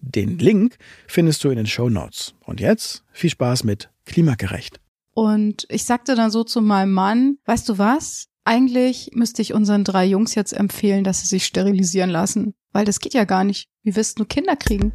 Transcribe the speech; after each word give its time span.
Den 0.00 0.38
Link 0.38 0.76
findest 1.06 1.42
du 1.44 1.50
in 1.50 1.56
den 1.56 1.66
Show 1.66 1.88
Notes. 1.88 2.34
Und 2.44 2.60
jetzt 2.60 3.04
viel 3.12 3.30
Spaß 3.30 3.64
mit 3.64 3.90
Klimagerecht. 4.04 4.80
Und 5.14 5.66
ich 5.70 5.84
sagte 5.84 6.14
dann 6.14 6.30
so 6.30 6.44
zu 6.44 6.60
meinem 6.60 6.92
Mann, 6.92 7.38
weißt 7.46 7.68
du 7.68 7.78
was? 7.78 8.28
Eigentlich 8.44 9.10
müsste 9.14 9.42
ich 9.42 9.54
unseren 9.54 9.82
drei 9.82 10.04
Jungs 10.04 10.34
jetzt 10.34 10.52
empfehlen, 10.52 11.02
dass 11.02 11.20
sie 11.20 11.26
sich 11.26 11.46
sterilisieren 11.46 12.10
lassen. 12.10 12.54
Weil 12.72 12.84
das 12.84 13.00
geht 13.00 13.14
ja 13.14 13.24
gar 13.24 13.42
nicht. 13.42 13.68
Wie 13.82 13.96
wirst 13.96 14.18
du 14.18 14.24
Kinder 14.24 14.54
kriegen? 14.54 14.92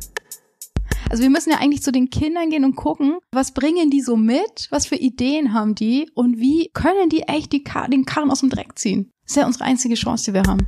Also 1.09 1.23
wir 1.23 1.29
müssen 1.29 1.49
ja 1.49 1.57
eigentlich 1.57 1.83
zu 1.83 1.91
den 1.91 2.09
Kindern 2.09 2.49
gehen 2.49 2.63
und 2.63 2.75
gucken, 2.75 3.17
was 3.31 3.53
bringen 3.53 3.89
die 3.89 4.01
so 4.01 4.15
mit, 4.15 4.67
was 4.69 4.85
für 4.85 4.95
Ideen 4.95 5.53
haben 5.53 5.75
die 5.75 6.09
und 6.13 6.39
wie 6.39 6.69
können 6.73 7.09
die 7.09 7.23
echt 7.23 7.51
die 7.51 7.63
Kar 7.63 7.89
den 7.89 8.05
Karren 8.05 8.31
aus 8.31 8.39
dem 8.39 8.49
Dreck 8.49 8.77
ziehen. 8.77 9.11
Das 9.23 9.31
ist 9.31 9.37
ja 9.37 9.45
unsere 9.45 9.65
einzige 9.65 9.95
Chance, 9.95 10.25
die 10.25 10.33
wir 10.33 10.43
haben 10.43 10.65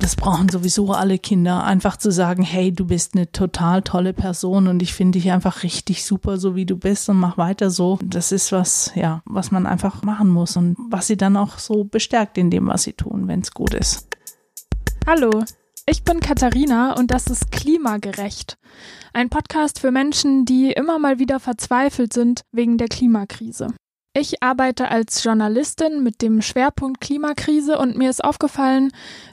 das 0.00 0.16
brauchen 0.16 0.48
sowieso 0.48 0.92
alle 0.92 1.18
Kinder, 1.18 1.62
einfach 1.62 1.96
zu 1.96 2.10
sagen, 2.10 2.42
hey, 2.42 2.72
du 2.72 2.86
bist 2.86 3.14
eine 3.14 3.30
total 3.30 3.82
tolle 3.82 4.12
Person 4.12 4.66
und 4.66 4.82
ich 4.82 4.94
finde 4.94 5.18
dich 5.18 5.30
einfach 5.30 5.62
richtig 5.62 6.04
super, 6.04 6.38
so 6.38 6.56
wie 6.56 6.64
du 6.66 6.76
bist 6.76 7.08
und 7.08 7.18
mach 7.18 7.36
weiter 7.36 7.70
so. 7.70 7.98
Das 8.02 8.32
ist 8.32 8.50
was, 8.50 8.92
ja, 8.94 9.22
was 9.26 9.50
man 9.50 9.66
einfach 9.66 10.02
machen 10.02 10.30
muss 10.30 10.56
und 10.56 10.76
was 10.88 11.06
sie 11.06 11.16
dann 11.16 11.36
auch 11.36 11.58
so 11.58 11.84
bestärkt 11.84 12.38
in 12.38 12.50
dem, 12.50 12.66
was 12.66 12.84
sie 12.84 12.94
tun, 12.94 13.28
wenn 13.28 13.40
es 13.40 13.52
gut 13.52 13.74
ist. 13.74 14.08
Hallo, 15.06 15.44
ich 15.86 16.02
bin 16.02 16.20
Katharina 16.20 16.94
und 16.98 17.10
das 17.10 17.26
ist 17.26 17.52
Klimagerecht. 17.52 18.56
Ein 19.12 19.28
Podcast 19.28 19.80
für 19.80 19.90
Menschen, 19.90 20.44
die 20.46 20.72
immer 20.72 20.98
mal 20.98 21.18
wieder 21.18 21.40
verzweifelt 21.40 22.12
sind 22.12 22.42
wegen 22.52 22.78
der 22.78 22.88
Klimakrise. 22.88 23.68
Ich 24.12 24.42
arbeite 24.42 24.90
als 24.90 25.22
Journalistin 25.22 26.02
mit 26.02 26.20
dem 26.20 26.42
Schwerpunkt 26.42 27.00
Klimakrise 27.00 27.78
und 27.78 27.96
mir 27.96 28.10
ist 28.10 28.24
aufgefallen, 28.24 28.90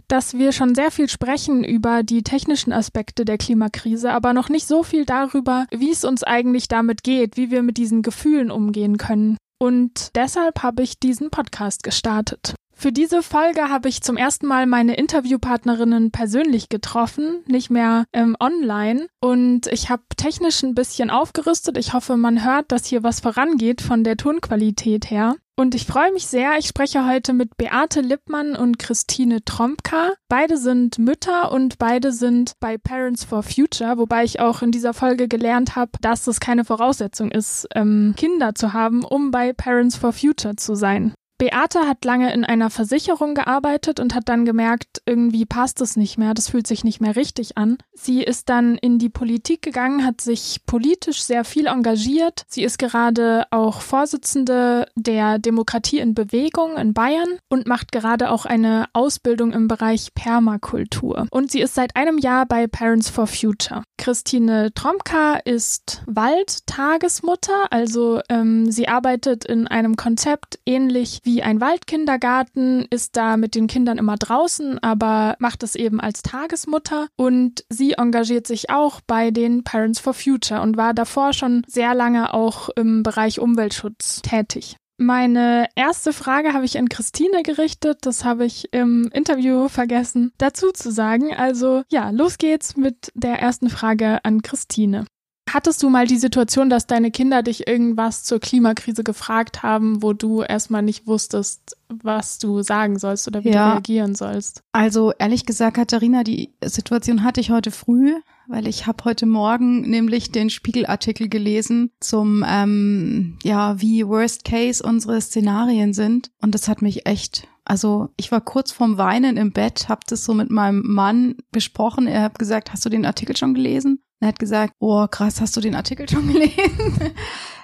dass 0.08 0.36
wir 0.36 0.52
schon 0.52 0.76
sehr 0.76 0.92
viel 0.92 1.10
sprechen 1.10 1.64
über 1.64 2.04
die 2.04 2.22
technischen 2.22 2.72
Aspekte 2.72 3.26
der 3.26 3.40
Klimakrise, 3.40 4.12
aber 4.12 4.34
noch 4.34 4.50
nicht 4.50 4.68
so 4.68 4.84
viel 4.84 5.04
darüber, 5.04 5.66
wie 5.72 5.90
es 5.90 6.06
uns 6.06 6.24
eigentlich 6.24 6.68
damit 6.68 7.04
geht, 7.04 7.38
wie 7.38 7.50
wir 7.50 7.64
mit 7.64 7.78
diesen 7.78 8.04
Gefühlen 8.04 8.52
umgehen 8.52 8.98
können. 8.98 9.38
Und 9.60 10.16
deshalb 10.16 10.62
habe 10.62 10.84
ich 10.84 11.00
diesen 11.00 11.32
Podcast 11.32 11.82
gestartet. 11.82 12.54
Für 12.80 12.92
diese 12.92 13.24
Folge 13.24 13.70
habe 13.70 13.90
ich 13.90 14.04
zum 14.04 14.18
ersten 14.18 14.46
Mal 14.46 14.68
meine 14.68 14.96
Interviewpartnerinnen 14.98 16.12
persönlich 16.12 16.70
getroffen, 16.70 17.44
nicht 17.48 17.72
mehr 17.72 18.06
ähm, 18.14 18.38
online. 18.40 19.08
Und 19.20 19.66
ich 19.66 19.90
habe 19.90 20.04
technisch 20.16 20.62
ein 20.62 20.76
bisschen 20.76 21.10
aufgerüstet. 21.10 21.76
Ich 21.76 21.94
hoffe, 21.94 22.18
man 22.18 22.46
hört, 22.46 22.72
dass 22.72 22.86
hier 22.86 23.02
was 23.02 23.20
vorangeht 23.20 23.82
von 23.82 24.04
der 24.04 24.16
Tonqualität 24.16 25.10
her. 25.10 25.38
Und 25.56 25.74
ich 25.74 25.88
freue 25.88 26.14
mich 26.14 26.28
sehr. 26.28 26.60
Ich 26.60 26.68
spreche 26.68 27.08
heute 27.08 27.34
mit 27.34 27.58
Beate 27.58 28.02
Lippmann 28.02 28.56
und 28.56 28.78
Christine 28.78 29.44
Trompka. 29.44 30.12
Beide 30.30 30.58
sind 30.58 31.00
Mütter 31.00 31.52
und 31.52 31.80
beide 31.80 32.12
sind 32.12 32.52
bei 32.60 32.78
Parents 32.78 33.24
for 33.24 33.42
Future, 33.42 33.98
wobei 33.98 34.24
ich 34.24 34.40
auch 34.40 34.62
in 34.62 34.72
dieser 34.72 34.94
Folge 34.94 35.28
gelernt 35.28 35.76
habe, 35.76 35.94
dass 36.02 36.28
es 36.28 36.40
keine 36.40 36.64
Voraussetzung 36.64 37.32
ist, 37.32 37.68
ähm, 37.74 38.14
Kinder 38.16 38.54
zu 38.54 38.74
haben, 38.74 39.04
um 39.04 39.32
bei 39.32 39.52
Parents 39.52 39.96
for 39.96 40.14
Future 40.14 40.56
zu 40.58 40.76
sein. 40.76 41.16
Beate 41.38 41.82
hat 41.88 42.04
lange 42.04 42.34
in 42.34 42.44
einer 42.44 42.72
Versicherung 42.72 43.36
gearbeitet 43.36 44.00
und 44.00 44.16
hat 44.16 44.28
dann 44.28 44.44
gemerkt, 44.44 45.02
irgendwie 45.06 45.46
passt 45.46 45.82
es 45.82 45.96
nicht 45.96 46.18
mehr, 46.18 46.34
das 46.34 46.50
fühlt 46.50 46.66
sich 46.66 46.84
nicht 46.84 47.00
mehr 47.00 47.16
richtig 47.16 47.58
an. 47.58 47.78
Sie 47.94 48.24
ist 48.24 48.50
dann 48.50 48.76
in 48.76 48.98
die 48.98 49.10
Politik 49.10 49.62
gegangen, 49.62 50.04
hat 50.04 50.20
sich 50.20 50.62
politisch 50.66 51.22
sehr 51.24 51.44
viel 51.44 51.68
engagiert. 51.68 52.44
Sie 52.48 52.64
ist 52.64 52.80
gerade 52.80 53.46
auch 53.52 53.82
Vorsitzende 53.82 54.88
der 54.96 55.38
Demokratie 55.38 56.00
in 56.00 56.16
Bewegung 56.16 56.76
in 56.76 56.94
Bayern 56.94 57.40
und 57.50 57.68
macht 57.68 57.92
gerade 57.92 58.32
auch 58.32 58.46
eine 58.46 58.86
Ausbildung 58.94 59.54
im 59.54 59.68
Bereich 59.68 60.14
Permakultur. 60.16 61.28
Und 61.30 61.52
sie 61.52 61.62
ist 61.62 61.76
seit 61.76 61.96
einem 61.96 62.18
Jahr 62.18 62.48
bei 62.48 62.66
Parents 62.66 63.10
for 63.10 63.28
Future. 63.28 63.84
Christine 63.98 64.74
Tromka 64.74 65.36
ist 65.46 66.02
Waldtagesmutter, 66.08 67.72
also 67.72 68.22
ähm, 68.30 68.72
sie 68.72 68.88
arbeitet 68.88 69.46
in 69.46 69.68
einem 69.68 69.98
Konzept 69.98 70.60
ähnlich 70.66 71.22
wie 71.28 71.44
ein 71.44 71.60
Waldkindergarten, 71.60 72.88
ist 72.90 73.18
da 73.18 73.36
mit 73.36 73.54
den 73.54 73.68
Kindern 73.68 73.98
immer 73.98 74.16
draußen, 74.16 74.80
aber 74.80 75.36
macht 75.40 75.62
es 75.62 75.76
eben 75.76 76.00
als 76.00 76.22
Tagesmutter 76.22 77.10
und 77.18 77.66
sie 77.70 77.94
engagiert 77.94 78.48
sich 78.48 78.70
auch 78.70 79.02
bei 79.06 79.30
den 79.30 79.66
Parents 79.66 80.00
for 80.00 80.14
Future 80.14 80.62
und 80.62 80.78
war 80.78 80.94
davor 80.94 81.34
schon 81.34 81.64
sehr 81.68 81.94
lange 81.94 82.34
auch 82.34 82.70
im 82.70 83.04
Bereich 83.04 83.42
Umweltschutz 83.42 84.22
tätig. 84.22 84.78
Meine 85.00 85.68
erste 85.76 86.14
Frage 86.14 86.54
habe 86.54 86.66
ich 86.66 86.78
an 86.78 86.90
Christine 86.90 87.44
gerichtet. 87.44 88.00
Das 88.02 88.24
habe 88.24 88.46
ich 88.46 88.74
im 88.74 89.10
Interview 89.14 89.68
vergessen 89.68 90.32
dazu 90.38 90.72
zu 90.72 90.92
sagen. 90.92 91.36
Also 91.36 91.84
ja, 91.90 92.10
los 92.10 92.38
geht's 92.40 92.78
mit 92.78 93.12
der 93.14 93.40
ersten 93.40 93.70
Frage 93.70 94.24
an 94.24 94.42
Christine. 94.42 95.06
Hattest 95.52 95.82
du 95.82 95.90
mal 95.90 96.08
die 96.08 96.18
Situation, 96.18 96.70
dass 96.70 96.88
deine 96.88 97.12
Kinder 97.12 97.42
dich 97.42 97.68
irgendwas 97.68 98.24
zur 98.24 98.40
Klimakrise 98.40 99.04
gefragt 99.04 99.64
haben, 99.64 100.02
wo 100.04 100.14
du 100.14 100.42
erstmal 100.42 100.82
nicht 100.82 101.08
wusstest, 101.08 101.78
was 101.90 102.38
du 102.38 102.62
sagen 102.62 103.00
sollst 103.00 103.28
oder 103.28 103.44
wie 103.44 103.52
ja. 103.52 103.68
du 103.68 103.72
reagieren 103.74 104.16
sollst? 104.16 104.62
Also 104.74 105.14
ehrlich 105.18 105.46
gesagt, 105.46 105.78
Katharina, 105.78 106.24
die 106.24 106.54
Situation 106.64 107.24
hatte 107.24 107.40
ich 107.40 107.50
heute 107.50 107.72
früh, 107.72 108.14
weil 108.48 108.68
ich 108.68 108.88
habe 108.88 109.06
heute 109.06 109.26
Morgen 109.26 109.82
nämlich 109.82 110.32
den 110.32 110.50
Spiegelartikel 110.50 111.30
gelesen 111.30 111.92
zum, 112.00 112.44
ähm, 112.48 113.38
ja, 113.44 113.80
wie 113.82 114.08
Worst 114.08 114.44
Case 114.44 114.84
unsere 114.84 115.22
Szenarien 115.22 115.94
sind. 115.94 116.32
Und 116.42 116.56
das 116.56 116.68
hat 116.68 116.82
mich 116.82 117.06
echt 117.06 117.48
also 117.70 118.08
ich 118.16 118.32
war 118.32 118.40
kurz 118.40 118.72
vorm 118.72 118.98
Weinen 118.98 119.36
im 119.36 119.52
Bett, 119.52 119.90
habe 119.90 120.00
das 120.08 120.24
so 120.24 120.34
mit 120.34 120.50
meinem 120.50 120.84
Mann 120.86 121.36
besprochen. 121.52 122.08
Er 122.08 122.22
hat 122.22 122.40
gesagt, 122.40 122.72
hast 122.72 122.86
du 122.86 122.90
den 122.90 123.06
Artikel 123.06 123.36
schon 123.36 123.54
gelesen? 123.54 124.02
Er 124.20 124.30
hat 124.30 124.40
gesagt, 124.40 124.74
oh 124.80 125.06
krass, 125.08 125.42
hast 125.42 125.56
du 125.56 125.62
den 125.62 125.76
Artikel 125.76 126.10
schon 126.10 126.28
gelesen? 126.34 127.14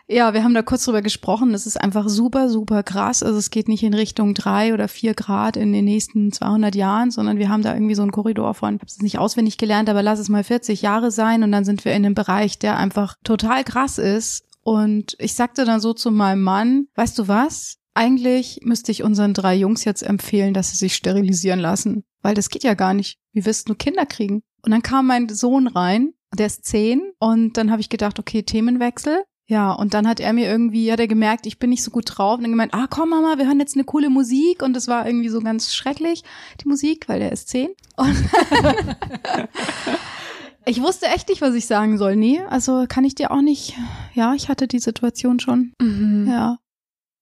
ja, 0.08 0.34
wir 0.34 0.44
haben 0.44 0.54
da 0.54 0.62
kurz 0.62 0.86
drüber 0.86 1.02
gesprochen. 1.02 1.52
Das 1.52 1.66
ist 1.66 1.80
einfach 1.80 2.08
super, 2.10 2.50
super 2.50 2.84
krass. 2.84 3.24
Also 3.24 3.40
es 3.40 3.50
geht 3.50 3.68
nicht 3.68 3.84
in 3.84 3.94
Richtung 3.94 4.34
drei 4.34 4.74
oder 4.74 4.88
vier 4.88 5.14
Grad 5.14 5.58
in 5.58 5.74
den 5.74 5.86
nächsten 5.86 6.32
200 6.32 6.76
Jahren, 6.76 7.10
sondern 7.10 7.38
wir 7.38 7.50
haben 7.50 7.64
da 7.64 7.74
irgendwie 7.74 7.96
so 7.96 8.04
einen 8.04 8.12
Korridor 8.12 8.54
von, 8.54 8.76
ich 8.76 8.82
habe 8.82 8.88
es 8.88 9.02
nicht 9.02 9.18
auswendig 9.18 9.58
gelernt, 9.58 9.90
aber 9.90 10.04
lass 10.04 10.20
es 10.20 10.30
mal 10.30 10.44
40 10.44 10.82
Jahre 10.82 11.10
sein 11.12 11.44
und 11.44 11.52
dann 11.52 11.66
sind 11.66 11.86
wir 11.86 11.94
in 11.94 12.06
einem 12.06 12.16
Bereich, 12.16 12.60
der 12.60 12.78
einfach 12.78 13.16
total 13.24 13.64
krass 13.64 13.98
ist. 13.98 14.46
Und 14.62 15.16
ich 15.20 15.34
sagte 15.34 15.66
dann 15.66 15.82
so 15.82 15.94
zu 15.94 16.12
meinem 16.12 16.42
Mann, 16.42 16.88
weißt 16.96 17.18
du 17.18 17.28
was? 17.28 17.78
Eigentlich 17.96 18.62
müsste 18.64 18.92
ich 18.92 19.04
unseren 19.04 19.34
drei 19.34 19.56
Jungs 19.56 19.86
jetzt 19.86 20.04
empfehlen, 20.04 20.54
dass 20.54 20.72
sie 20.72 20.78
sich 20.78 20.96
sterilisieren 20.96 21.60
lassen, 21.60 22.04
weil 22.22 22.34
das 22.34 22.50
geht 22.50 22.64
ja 22.64 22.74
gar 22.74 22.94
nicht. 22.94 23.20
Wie 23.34 23.46
wirst 23.46 23.70
du 23.70 23.76
Kinder 23.76 24.06
kriegen? 24.06 24.42
Und 24.64 24.72
dann 24.72 24.82
kam 24.82 25.08
mein 25.08 25.30
Sohn 25.30 25.68
rein 25.68 26.14
der 26.36 26.48
ist 26.48 26.66
zehn 26.66 27.14
und 27.20 27.58
dann 27.58 27.72
habe 27.72 27.82
ich 27.82 27.90
gedacht, 27.90 28.20
okay, 28.20 28.44
Themenwechsel. 28.44 29.24
Ja, 29.46 29.74
und 29.74 29.94
dann 29.94 30.08
hat 30.08 30.20
er 30.20 30.32
mir 30.32 30.50
irgendwie, 30.50 30.92
hat 30.92 31.02
er 31.02 31.08
gemerkt, 31.08 31.46
ich 31.46 31.60
bin 31.60 31.70
nicht 31.70 31.84
so 31.84 31.92
gut 31.92 32.06
drauf 32.08 32.38
und 32.38 32.44
dann 32.44 32.52
gemeint, 32.52 32.74
ah 32.74 32.88
komm 32.90 33.10
Mama, 33.10 33.38
wir 33.38 33.46
hören 33.46 33.60
jetzt 33.60 33.76
eine 33.76 33.84
coole 33.84 34.10
Musik 34.10 34.64
und 34.64 34.74
das 34.74 34.88
war 34.88 35.06
irgendwie 35.06 35.30
so 35.30 35.42
ganz 35.42 35.74
schrecklich, 35.74 36.24
die 36.62 36.68
Musik, 36.68 37.10
weil 37.10 37.20
der 37.20 37.32
ist 37.32 37.50
zehn. 37.50 37.70
Und 37.98 38.16
ich 40.66 40.82
wusste 40.82 41.08
echt 41.08 41.28
nicht, 41.28 41.42
was 41.42 41.56
ich 41.56 41.66
sagen 41.66 41.98
soll. 41.98 42.16
Nee, 42.16 42.42
also 42.50 42.86
kann 42.88 43.04
ich 43.04 43.16
dir 43.16 43.32
auch 43.32 43.42
nicht, 43.42 43.76
ja, 44.14 44.34
ich 44.34 44.48
hatte 44.48 44.68
die 44.68 44.80
Situation 44.80 45.40
schon. 45.40 45.74
Mhm. 45.82 46.28
Ja. 46.30 46.60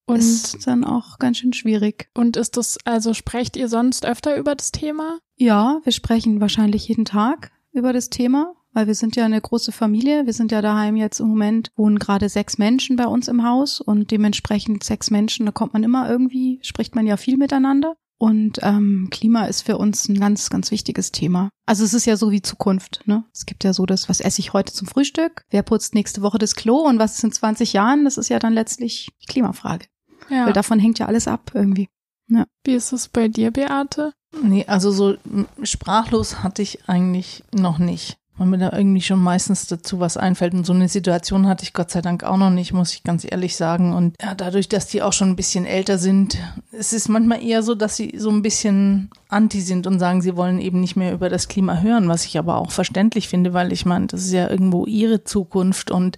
Und 0.06 0.20
ist 0.20 0.68
dann 0.68 0.84
auch 0.84 1.20
ganz 1.20 1.38
schön 1.38 1.54
schwierig. 1.54 2.10
Und 2.14 2.38
ist 2.38 2.58
das, 2.58 2.78
also 2.86 3.14
sprecht 3.14 3.56
ihr 3.56 3.68
sonst 3.68 4.06
öfter 4.06 4.36
über 4.38 4.56
das 4.56 4.72
Thema? 4.72 5.20
Ja, 5.38 5.80
wir 5.84 5.92
sprechen 5.92 6.42
wahrscheinlich 6.42 6.88
jeden 6.88 7.06
Tag 7.06 7.52
über 7.72 7.94
das 7.94 8.10
Thema 8.10 8.54
weil 8.74 8.88
wir 8.88 8.96
sind 8.96 9.16
ja 9.16 9.26
eine 9.26 9.40
große 9.40 9.72
Familie. 9.72 10.26
Wir 10.26 10.34
sind 10.34 10.52
ja 10.52 10.62
daheim 10.62 10.96
jetzt 10.96 11.20
im 11.20 11.28
Moment, 11.28 11.72
wohnen 11.76 12.00
gerade 12.00 12.30
sechs 12.30 12.58
Menschen 12.58 12.96
bei 12.96 13.06
uns 13.06 13.28
im 13.28 13.44
Haus 13.44 13.82
und 13.82 14.12
dementsprechend 14.12 14.84
sechs 14.84 15.12
Menschen, 15.12 15.46
da 15.46 15.52
kommt 15.52 15.74
man 15.74 15.84
immer 15.84 16.10
irgendwie, 16.10 16.60
spricht 16.64 16.96
man 16.96 17.08
ja 17.08 17.18
viel 17.18 17.38
miteinander. 17.38 17.96
Und 18.18 18.60
ähm, 18.62 19.08
Klima 19.10 19.46
ist 19.46 19.64
für 19.64 19.80
uns 19.80 20.08
ein 20.08 20.20
ganz, 20.20 20.52
ganz 20.52 20.70
wichtiges 20.70 21.12
Thema. 21.12 21.50
Also 21.66 21.84
es 21.84 21.96
ist 21.96 22.06
ja 22.06 22.18
so 22.18 22.30
wie 22.30 22.44
Zukunft. 22.44 23.02
Ne? 23.06 23.24
Es 23.34 23.48
gibt 23.48 23.64
ja 23.64 23.74
so 23.74 23.88
das, 23.88 24.10
was 24.10 24.22
esse 24.22 24.42
ich 24.42 24.54
heute 24.54 24.72
zum 24.72 24.88
Frühstück? 24.88 25.44
Wer 25.50 25.64
putzt 25.64 25.96
nächste 25.96 26.22
Woche 26.22 26.38
das 26.38 26.54
Klo? 26.54 26.76
Und 26.76 27.00
was 27.00 27.16
ist 27.16 27.24
in 27.24 27.32
20 27.32 27.74
Jahren? 27.74 28.06
Das 28.06 28.20
ist 28.20 28.30
ja 28.30 28.38
dann 28.38 28.54
letztlich 28.54 29.10
die 29.24 29.26
Klimafrage. 29.26 29.88
Ja. 30.30 30.46
Weil 30.46 30.54
davon 30.54 30.78
hängt 30.78 31.00
ja 31.00 31.08
alles 31.08 31.28
ab 31.28 31.50
irgendwie. 31.56 31.90
Ja. 32.28 32.46
Wie 32.64 32.76
ist 32.76 32.94
es 32.94 33.10
bei 33.10 33.28
dir, 33.28 33.50
Beate? 33.50 34.14
Nee, 34.40 34.66
also 34.68 34.92
so 34.92 35.16
sprachlos 35.64 36.44
hatte 36.44 36.62
ich 36.62 36.88
eigentlich 36.88 37.44
noch 37.52 37.80
nicht 37.80 38.21
weil 38.42 38.48
mir 38.48 38.58
da 38.58 38.76
irgendwie 38.76 39.02
schon 39.02 39.20
meistens 39.20 39.68
dazu 39.68 40.00
was 40.00 40.18
einfällt. 40.18 40.56
Und 40.56 40.66
so 40.66 40.74
eine 40.74 40.90
Situation 40.90 41.48
hatte 41.48 41.64
ich 41.64 41.74
Gott 41.74 41.92
sei 41.92 42.02
Dank 42.02 42.24
auch 42.24 42.38
noch 42.38 42.50
nicht, 42.50 42.74
muss 42.74 42.92
ich 42.92 43.04
ganz 43.04 43.24
ehrlich 43.24 43.56
sagen. 43.56 43.94
Und 43.94 44.16
ja, 44.20 44.34
dadurch, 44.34 44.68
dass 44.68 44.88
die 44.88 45.04
auch 45.04 45.14
schon 45.14 45.30
ein 45.30 45.36
bisschen 45.36 45.68
älter 45.68 46.00
sind, 46.00 46.40
es 46.72 46.92
ist 46.92 47.08
manchmal 47.08 47.44
eher 47.44 47.62
so, 47.62 47.76
dass 47.76 47.96
sie 47.96 48.16
so 48.18 48.32
ein 48.32 48.42
bisschen 48.42 49.12
anti 49.30 49.62
sind 49.62 49.88
und 49.88 50.00
sagen, 50.00 50.22
sie 50.22 50.36
wollen 50.36 50.60
eben 50.60 50.82
nicht 50.82 50.96
mehr 50.96 51.14
über 51.14 51.30
das 51.30 51.48
Klima 51.48 51.80
hören, 51.82 52.10
was 52.10 52.26
ich 52.26 52.38
aber 52.40 52.58
auch 52.58 52.72
verständlich 52.72 53.30
finde, 53.30 53.54
weil 53.54 53.72
ich 53.72 53.86
meine, 53.86 54.08
das 54.08 54.26
ist 54.26 54.34
ja 54.34 54.50
irgendwo 54.50 54.86
ihre 54.86 55.24
Zukunft. 55.24 55.92
Und 55.92 56.18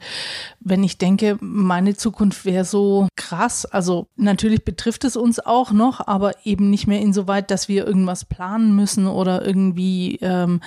wenn 0.62 0.84
ich 0.84 0.98
denke, 0.98 1.38
meine 1.42 1.96
Zukunft 1.96 2.46
wäre 2.46 2.66
so 2.66 3.08
krass, 3.16 3.66
also 3.66 4.08
natürlich 4.16 4.64
betrifft 4.64 5.04
es 5.04 5.16
uns 5.16 5.40
auch 5.40 5.72
noch, 5.72 6.08
aber 6.08 6.46
eben 6.46 6.70
nicht 6.70 6.88
mehr 6.88 7.02
insoweit, 7.02 7.52
dass 7.52 7.68
wir 7.68 7.86
irgendwas 7.86 8.26
planen 8.26 8.76
müssen 8.76 9.08
oder 9.08 9.46
irgendwie 9.46 10.18
ähm, 10.22 10.62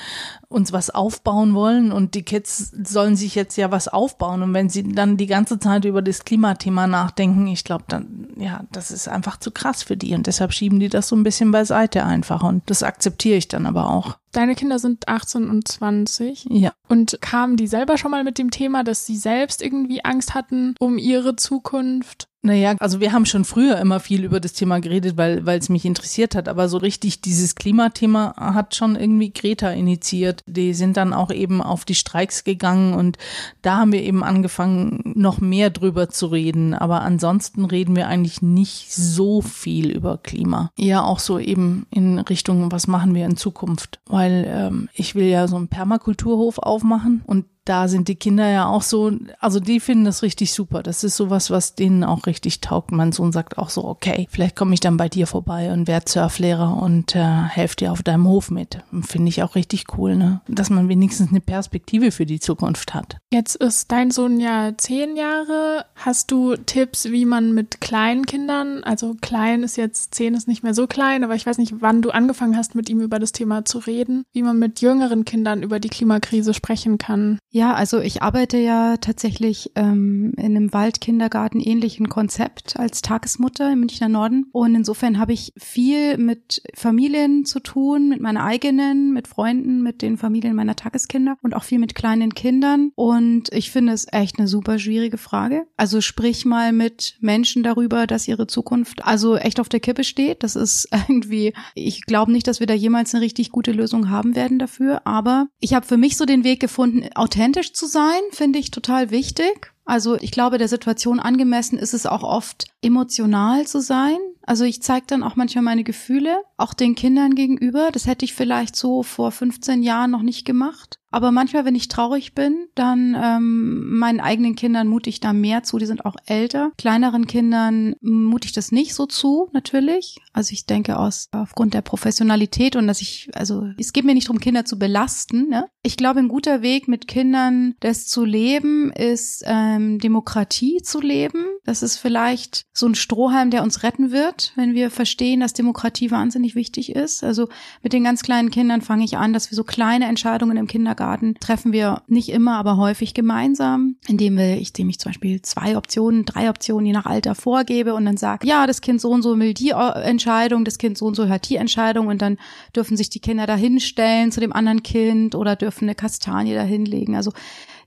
uns 0.49 0.73
was 0.73 0.91
aufbauen 0.91 1.46
wollen. 1.55 1.93
Und 1.93 2.15
die 2.15 2.23
Kids 2.23 2.73
sollen 2.85 3.17
sich 3.17 3.35
jetzt 3.35 3.57
ja 3.57 3.71
was 3.71 3.89
aufbauen. 3.89 4.43
Und 4.43 4.55
wenn 4.55 4.69
sie 4.69 4.83
dann 4.83 5.17
die 5.17 5.27
ganze 5.27 5.59
Zeit 5.59 5.85
über 5.85 6.03
das 6.03 6.25
Klimathema 6.25 6.87
nachdenken, 6.87 7.47
ich 7.47 7.65
glaube, 7.65 7.85
dann, 7.89 8.29
ja, 8.37 8.65
das 8.73 8.91
ist 8.91 9.09
einfach 9.09 9.39
zu 9.39 9.51
krass 9.51 9.83
für 9.83 9.97
die. 9.97 10.15
Und 10.15 10.27
deshalb 10.27 10.53
schieben 10.53 10.81
die 10.81 10.89
das 10.89 11.09
so 11.09 11.17
ein 11.17 11.23
bisschen 11.23 11.51
beiseite 11.51 12.05
einfach. 12.05 12.43
Und 12.43 12.63
das 12.67 12.83
akzeptiere 12.83 13.37
ich 13.37 13.49
dann 13.49 13.67
aber 13.67 13.91
auch. 13.91 14.19
Deine 14.33 14.55
Kinder 14.55 14.79
sind 14.79 15.09
18 15.09 15.49
und 15.49 15.67
20. 15.67 16.47
Ja. 16.51 16.73
Und 16.89 17.19
kamen 17.23 17.57
die 17.57 17.67
selber 17.67 17.97
schon 17.97 18.11
mal 18.11 18.23
mit 18.23 18.37
dem 18.37 18.51
Thema, 18.51 18.85
dass 18.85 19.07
sie 19.07 19.17
selbst 19.17 19.63
irgendwie 19.63 20.05
Angst 20.05 20.35
hatten 20.35 20.75
um 20.79 20.99
ihre 20.99 21.37
Zukunft? 21.37 22.29
Naja, 22.47 22.77
also 22.79 23.01
wir 23.01 23.13
haben 23.13 23.27
schon 23.27 23.45
früher 23.45 23.77
immer 23.79 23.99
viel 23.99 24.23
über 24.23 24.39
das 24.39 24.53
Thema 24.53 24.81
geredet, 24.81 25.17
weil 25.17 25.45
weil 25.45 25.59
es 25.59 25.69
mich 25.69 25.85
interessiert 25.85 26.37
hat. 26.37 26.49
Aber 26.49 26.69
so 26.69 26.79
richtig 26.79 27.21
dieses 27.21 27.57
Klimathema 27.57 28.35
hat 28.37 28.77
schon 28.77 28.95
irgendwie 28.95 29.33
Greta 29.33 29.71
initiiert. 29.71 30.45
Die 30.47 30.73
sind 30.73 30.97
dann 30.97 31.13
auch 31.13 31.33
eben 31.33 31.61
auf 31.61 31.85
die 31.85 31.97
Streiks 31.97 32.45
gegangen 32.45 32.95
und 32.95 33.19
da 33.63 33.79
haben 33.79 33.91
wir 33.91 34.01
eben 34.01 34.23
angefangen, 34.23 35.01
noch 35.17 35.41
mehr 35.41 35.71
drüber 35.71 36.09
zu 36.09 36.27
reden. 36.27 36.73
Aber 36.73 37.03
ansonsten 37.03 37.65
reden 37.65 37.97
wir 37.97 38.07
eigentlich 38.07 38.43
nicht 38.43 38.95
so 38.95 39.43
viel 39.43 39.91
über 39.91 40.17
Klima. 40.17 40.71
Eher 40.79 41.05
auch 41.05 41.19
so 41.19 41.41
eben 41.41 41.87
in 41.91 42.21
Richtung, 42.21 42.71
was 42.71 42.87
machen 42.87 43.13
wir 43.13 43.27
in 43.27 43.37
Zukunft. 43.37 43.99
Weil 44.07 44.47
ähm, 44.49 44.89
ich 44.95 45.17
will 45.17 45.27
ja 45.27 45.49
so 45.49 45.57
einen 45.57 45.67
Permakulturhof 45.67 46.59
aufmachen 46.59 47.23
und 47.27 47.47
da 47.67 47.89
sind 47.89 48.09
die 48.09 48.15
Kinder 48.15 48.49
ja 48.49 48.67
auch 48.67 48.83
so, 48.83 49.13
also 49.41 49.61
die 49.61 49.81
finden 49.81 50.05
das 50.05 50.23
richtig 50.23 50.53
super. 50.53 50.83
Das 50.83 51.05
ist 51.05 51.17
sowas, 51.17 51.51
was 51.51 51.75
denen 51.75 52.05
auch 52.05 52.27
richtig 52.27 52.61
taugt. 52.61 52.93
Mein 52.93 53.13
Sohn 53.13 53.33
sagt 53.33 53.59
auch 53.59 53.71
so, 53.71 53.85
okay, 53.85 54.29
vielleicht 54.31 54.57
komme 54.57 54.73
ich 54.73 54.81
dann 54.81 54.97
bei 54.97 55.09
dir 55.09 55.27
vorbei 55.27 55.73
und 55.73 55.89
werde 55.89 56.09
Surflehrer 56.09 56.81
und 56.81 57.15
äh, 57.15 57.19
helfe 57.21 57.77
dir 57.77 57.93
auf 57.93 58.03
deinem 58.03 58.27
Hof 58.29 58.51
mit. 58.51 58.79
Finde 59.03 59.29
ich 59.29 59.43
auch 59.43 59.57
richtig 59.57 59.85
cool, 59.99 60.17
ne? 60.17 60.41
Dass 60.49 60.71
man 60.71 60.89
wenigstens 60.89 61.31
eine 61.31 61.41
Perspektive 61.41 62.13
für 62.13 62.25
die 62.25 62.41
Zukunft 62.41 62.95
hat. 62.95 63.17
Jetzt 63.33 63.57
ist 63.57 63.91
dein 63.91 64.13
Sohn 64.13 64.39
ja 64.39 64.73
zehn 64.79 65.17
Jahre. 65.17 65.87
Hast 65.97 66.31
du 66.31 66.55
Tipps, 66.55 67.07
wie 67.07 67.25
man 67.25 67.53
mit 67.53 67.81
kleinen 67.81 68.27
Kindern, 68.27 68.85
also 68.85 69.17
klein 69.21 69.65
ist 69.65 69.77
jetzt, 69.77 70.15
zehn 70.15 70.35
ist 70.35 70.47
nicht 70.47 70.63
mehr 70.63 70.75
so 70.75 70.87
klein, 70.87 71.25
aber 71.25 71.35
ich 71.35 71.47
weiß 71.47 71.59
nicht, 71.59 71.75
wann 71.81 72.01
du 72.03 72.11
angefangen 72.11 72.57
hast, 72.57 72.77
mit 72.77 72.89
ihm 72.89 73.01
über 73.01 73.19
das 73.19 73.33
Thema 73.33 73.65
zu 73.65 73.79
reden, 73.79 74.25
wie 74.33 74.43
man 74.43 74.59
mit 74.59 74.81
jüngeren 74.81 75.25
Kindern 75.25 75.63
über 75.63 75.81
die 75.81 75.89
Klimakrise 75.89 76.55
sprechen 76.55 76.99
kann? 76.99 77.39
Ja, 77.57 77.73
also 77.73 78.01
ich 78.01 78.21
arbeite 78.21 78.59
ja 78.59 78.99
tatsächlich 78.99 79.73
ähm, 79.77 80.35
in 80.37 80.55
einem 80.55 80.75
Waldkindergarten 80.75 81.59
ähnlichen 81.59 82.11
Konzept 82.11 82.79
als 82.79 83.01
Tagesmutter 83.01 83.73
im 83.73 83.81
Münchner 83.81 84.11
Norden. 84.11 84.45
Und 84.53 84.75
insofern 84.75 85.19
habe 85.19 85.33
ich 85.33 85.55
viel 85.57 86.19
mit 86.19 86.61
Familien 86.75 87.47
zu 87.47 87.61
tun, 87.61 88.11
mit 88.11 88.21
meiner 88.21 88.45
eigenen, 88.45 89.15
mit 89.15 89.27
Freunden, 89.27 89.83
mit 89.83 90.03
den 90.03 90.19
Familien 90.19 90.55
meiner 90.55 90.77
Tageskinder 90.77 91.39
und 91.41 91.57
auch 91.57 91.65
viel 91.65 91.79
mit 91.79 91.95
kleinen 91.95 92.35
Kindern. 92.35 92.93
Und 92.95 93.51
ich 93.55 93.71
finde 93.71 93.95
es 93.95 94.07
echt 94.13 94.39
eine 94.39 94.49
super 94.49 94.79
schwierige 94.79 95.17
Frage. 95.17 95.67
Also 95.79 96.03
sprich 96.03 96.45
mal 96.45 96.75
mit 96.75 97.17
Menschen 97.21 97.63
darüber, 97.63 98.07
dass 98.07 98.29
ihre 98.29 98.47
Zukunft 98.47 99.03
also 99.03 99.35
echt 99.35 99.61
auf 99.61 99.71
der 99.71 99.81
Kippe 99.81 100.05
steht. 100.05 100.43
Das 100.43 100.57
ist 100.57 100.91
irgendwie, 101.09 101.55
ich 101.75 102.03
glaube 102.03 102.33
nicht, 102.33 102.49
dass 102.49 102.61
wir 102.61 102.67
da 102.67 102.75
jemals 102.75 103.15
eine 103.15 103.25
richtig 103.25 103.51
gute 103.51 103.73
Lösung 103.73 104.11
haben 104.11 104.35
werden 104.35 104.59
dafür. 104.59 105.07
Aber 105.07 105.47
ich 105.59 105.73
habe 105.73 105.87
für 105.87 105.97
mich 105.97 106.19
so 106.19 106.27
den 106.27 106.45
Weg 106.45 106.61
gefunden, 106.61 107.09
authentisch 107.15 107.46
authentisch 107.47 107.73
zu 107.73 107.87
sein, 107.87 108.21
finde 108.33 108.59
ich 108.59 108.73
total 108.73 109.11
wichtig. 109.11 109.73
Also 109.85 110.17
ich 110.17 110.33
glaube, 110.33 110.59
der 110.59 110.67
Situation 110.67 111.21
angemessen 111.21 111.79
ist 111.79 111.95
es 111.95 112.05
auch 112.05 112.25
oft 112.25 112.65
emotional 112.83 113.69
zu 113.69 113.81
sein. 113.81 114.17
Also 114.43 114.65
ich 114.65 114.83
zeige 114.83 115.07
dann 115.07 115.23
auch 115.23 115.37
manchmal 115.37 115.63
meine 115.63 115.85
Gefühle, 115.85 116.43
auch 116.57 116.75
den 116.75 116.97
Kindern 116.97 117.37
gegenüber. 117.37 117.91
Das 117.93 118.09
hätte 118.09 118.25
ich 118.25 118.35
vielleicht 118.35 118.75
so 118.75 119.05
vor 119.05 119.31
15 119.31 119.85
Jahren 119.85 120.11
noch 120.11 120.23
nicht 120.23 120.45
gemacht. 120.45 120.99
Aber 121.17 121.33
manchmal, 121.33 121.65
wenn 121.65 121.75
ich 121.75 121.89
traurig 121.89 122.35
bin, 122.35 122.69
dann 122.75 123.17
ähm, 123.19 123.99
meinen 123.99 124.21
eigenen 124.21 124.55
Kindern 124.55 124.87
mute 124.87 125.09
ich 125.09 125.19
da 125.19 125.33
mehr 125.33 125.63
zu. 125.63 125.79
Die 125.79 125.87
sind 125.87 126.05
auch 126.05 126.17
älter. 126.27 126.73
Kleineren 126.77 127.27
Kindern 127.27 127.95
mute 128.03 128.45
ich 128.45 128.53
das 128.53 128.71
nicht 128.71 128.93
so 128.93 129.07
zu, 129.07 129.49
natürlich. 129.55 130.19
Also 130.35 130.53
ich 130.53 130.67
denke 130.67 130.99
aus 130.99 131.29
aufgrund 131.33 131.73
der 131.73 131.81
Professionalität 131.81 132.77
und 132.77 132.87
dass 132.87 133.01
ich, 133.01 133.31
also 133.33 133.67
es 133.79 133.95
geht 133.95 134.05
mir 134.05 134.13
nicht 134.13 134.29
darum, 134.29 134.41
Kinder 134.41 134.67
zu 134.67 134.79
belasten. 134.79 135.49
Ne? 135.49 135.65
Ich 135.83 135.97
glaube, 135.97 136.19
ein 136.19 136.29
guter 136.29 136.61
Weg 136.61 136.87
mit 136.87 137.09
Kindern, 137.09 137.77
das 137.81 138.07
zu 138.07 138.23
leben, 138.27 138.93
ist 138.93 139.43
ähm, 139.47 139.99
Demokratie 139.99 140.83
zu 140.83 141.01
leben. 141.01 141.47
Das 141.65 141.83
ist 141.83 141.97
vielleicht 141.97 142.67
so 142.75 142.87
ein 142.87 142.95
Strohhalm, 142.95 143.51
der 143.51 143.63
uns 143.63 143.83
retten 143.83 144.11
wird, 144.11 144.53
wenn 144.57 144.75
wir 144.75 144.91
verstehen, 144.91 145.41
dass 145.41 145.55
Demokratie 145.55 146.11
wahnsinnig 146.11 146.55
wichtig 146.55 146.95
ist. 146.95 147.25
Also 147.25 147.49
mit 147.83 147.95
den 147.95 148.05
ganz 148.05 148.23
kleinen 148.23 148.51
Kindern 148.51 148.83
fange 148.83 149.05
ich 149.05 149.17
an, 149.17 149.33
dass 149.33 149.51
wir 149.51 149.57
so 149.57 149.65
kleine 149.65 150.05
Entscheidungen 150.09 150.59
im 150.59 150.67
Kindergarten 150.67 151.06
Kindergarten 151.07 151.35
treffen 151.41 151.73
wir 151.73 152.03
nicht 152.09 152.31
immer, 152.31 152.57
aber 152.57 152.77
häufig 152.77 153.15
gemeinsam, 153.15 153.97
indem 154.09 154.37
wir, 154.37 154.57
ich, 154.57 154.69
indem 154.71 154.89
ich 154.89 154.99
zum 154.99 155.11
Beispiel 155.11 155.41
zwei 155.43 155.77
Optionen, 155.77 156.25
drei 156.25 156.51
Optionen 156.51 156.87
je 156.87 156.93
nach 156.93 157.07
Alter 157.07 157.35
vorgebe 157.35 157.95
und 157.95 158.05
dann 158.05 158.17
sage, 158.17 158.47
ja, 158.47 158.67
das 158.67 158.81
Kind 158.81 159.01
so 159.01 159.11
und 159.11 159.23
so 159.23 159.39
will 159.39 159.55
die 159.55 159.71
Entscheidung, 159.71 160.65
das 160.65 160.79
Kind 160.79 160.99
so 160.99 161.07
und 161.07 161.15
so 161.15 161.27
hört 161.27 161.49
die 161.49 161.57
Entscheidung 161.57 162.09
und 162.09 162.23
dann 162.23 162.39
dürfen 162.75 162.97
sich 162.97 163.09
die 163.09 163.21
Kinder 163.21 163.47
dahinstellen 163.47 164.33
zu 164.33 164.41
dem 164.41 164.53
anderen 164.53 164.83
Kind 164.83 165.35
oder 165.35 165.55
dürfen 165.55 165.85
eine 165.85 165.95
Kastanie 165.95 166.55
dahinlegen. 166.55 167.15
Also 167.15 167.31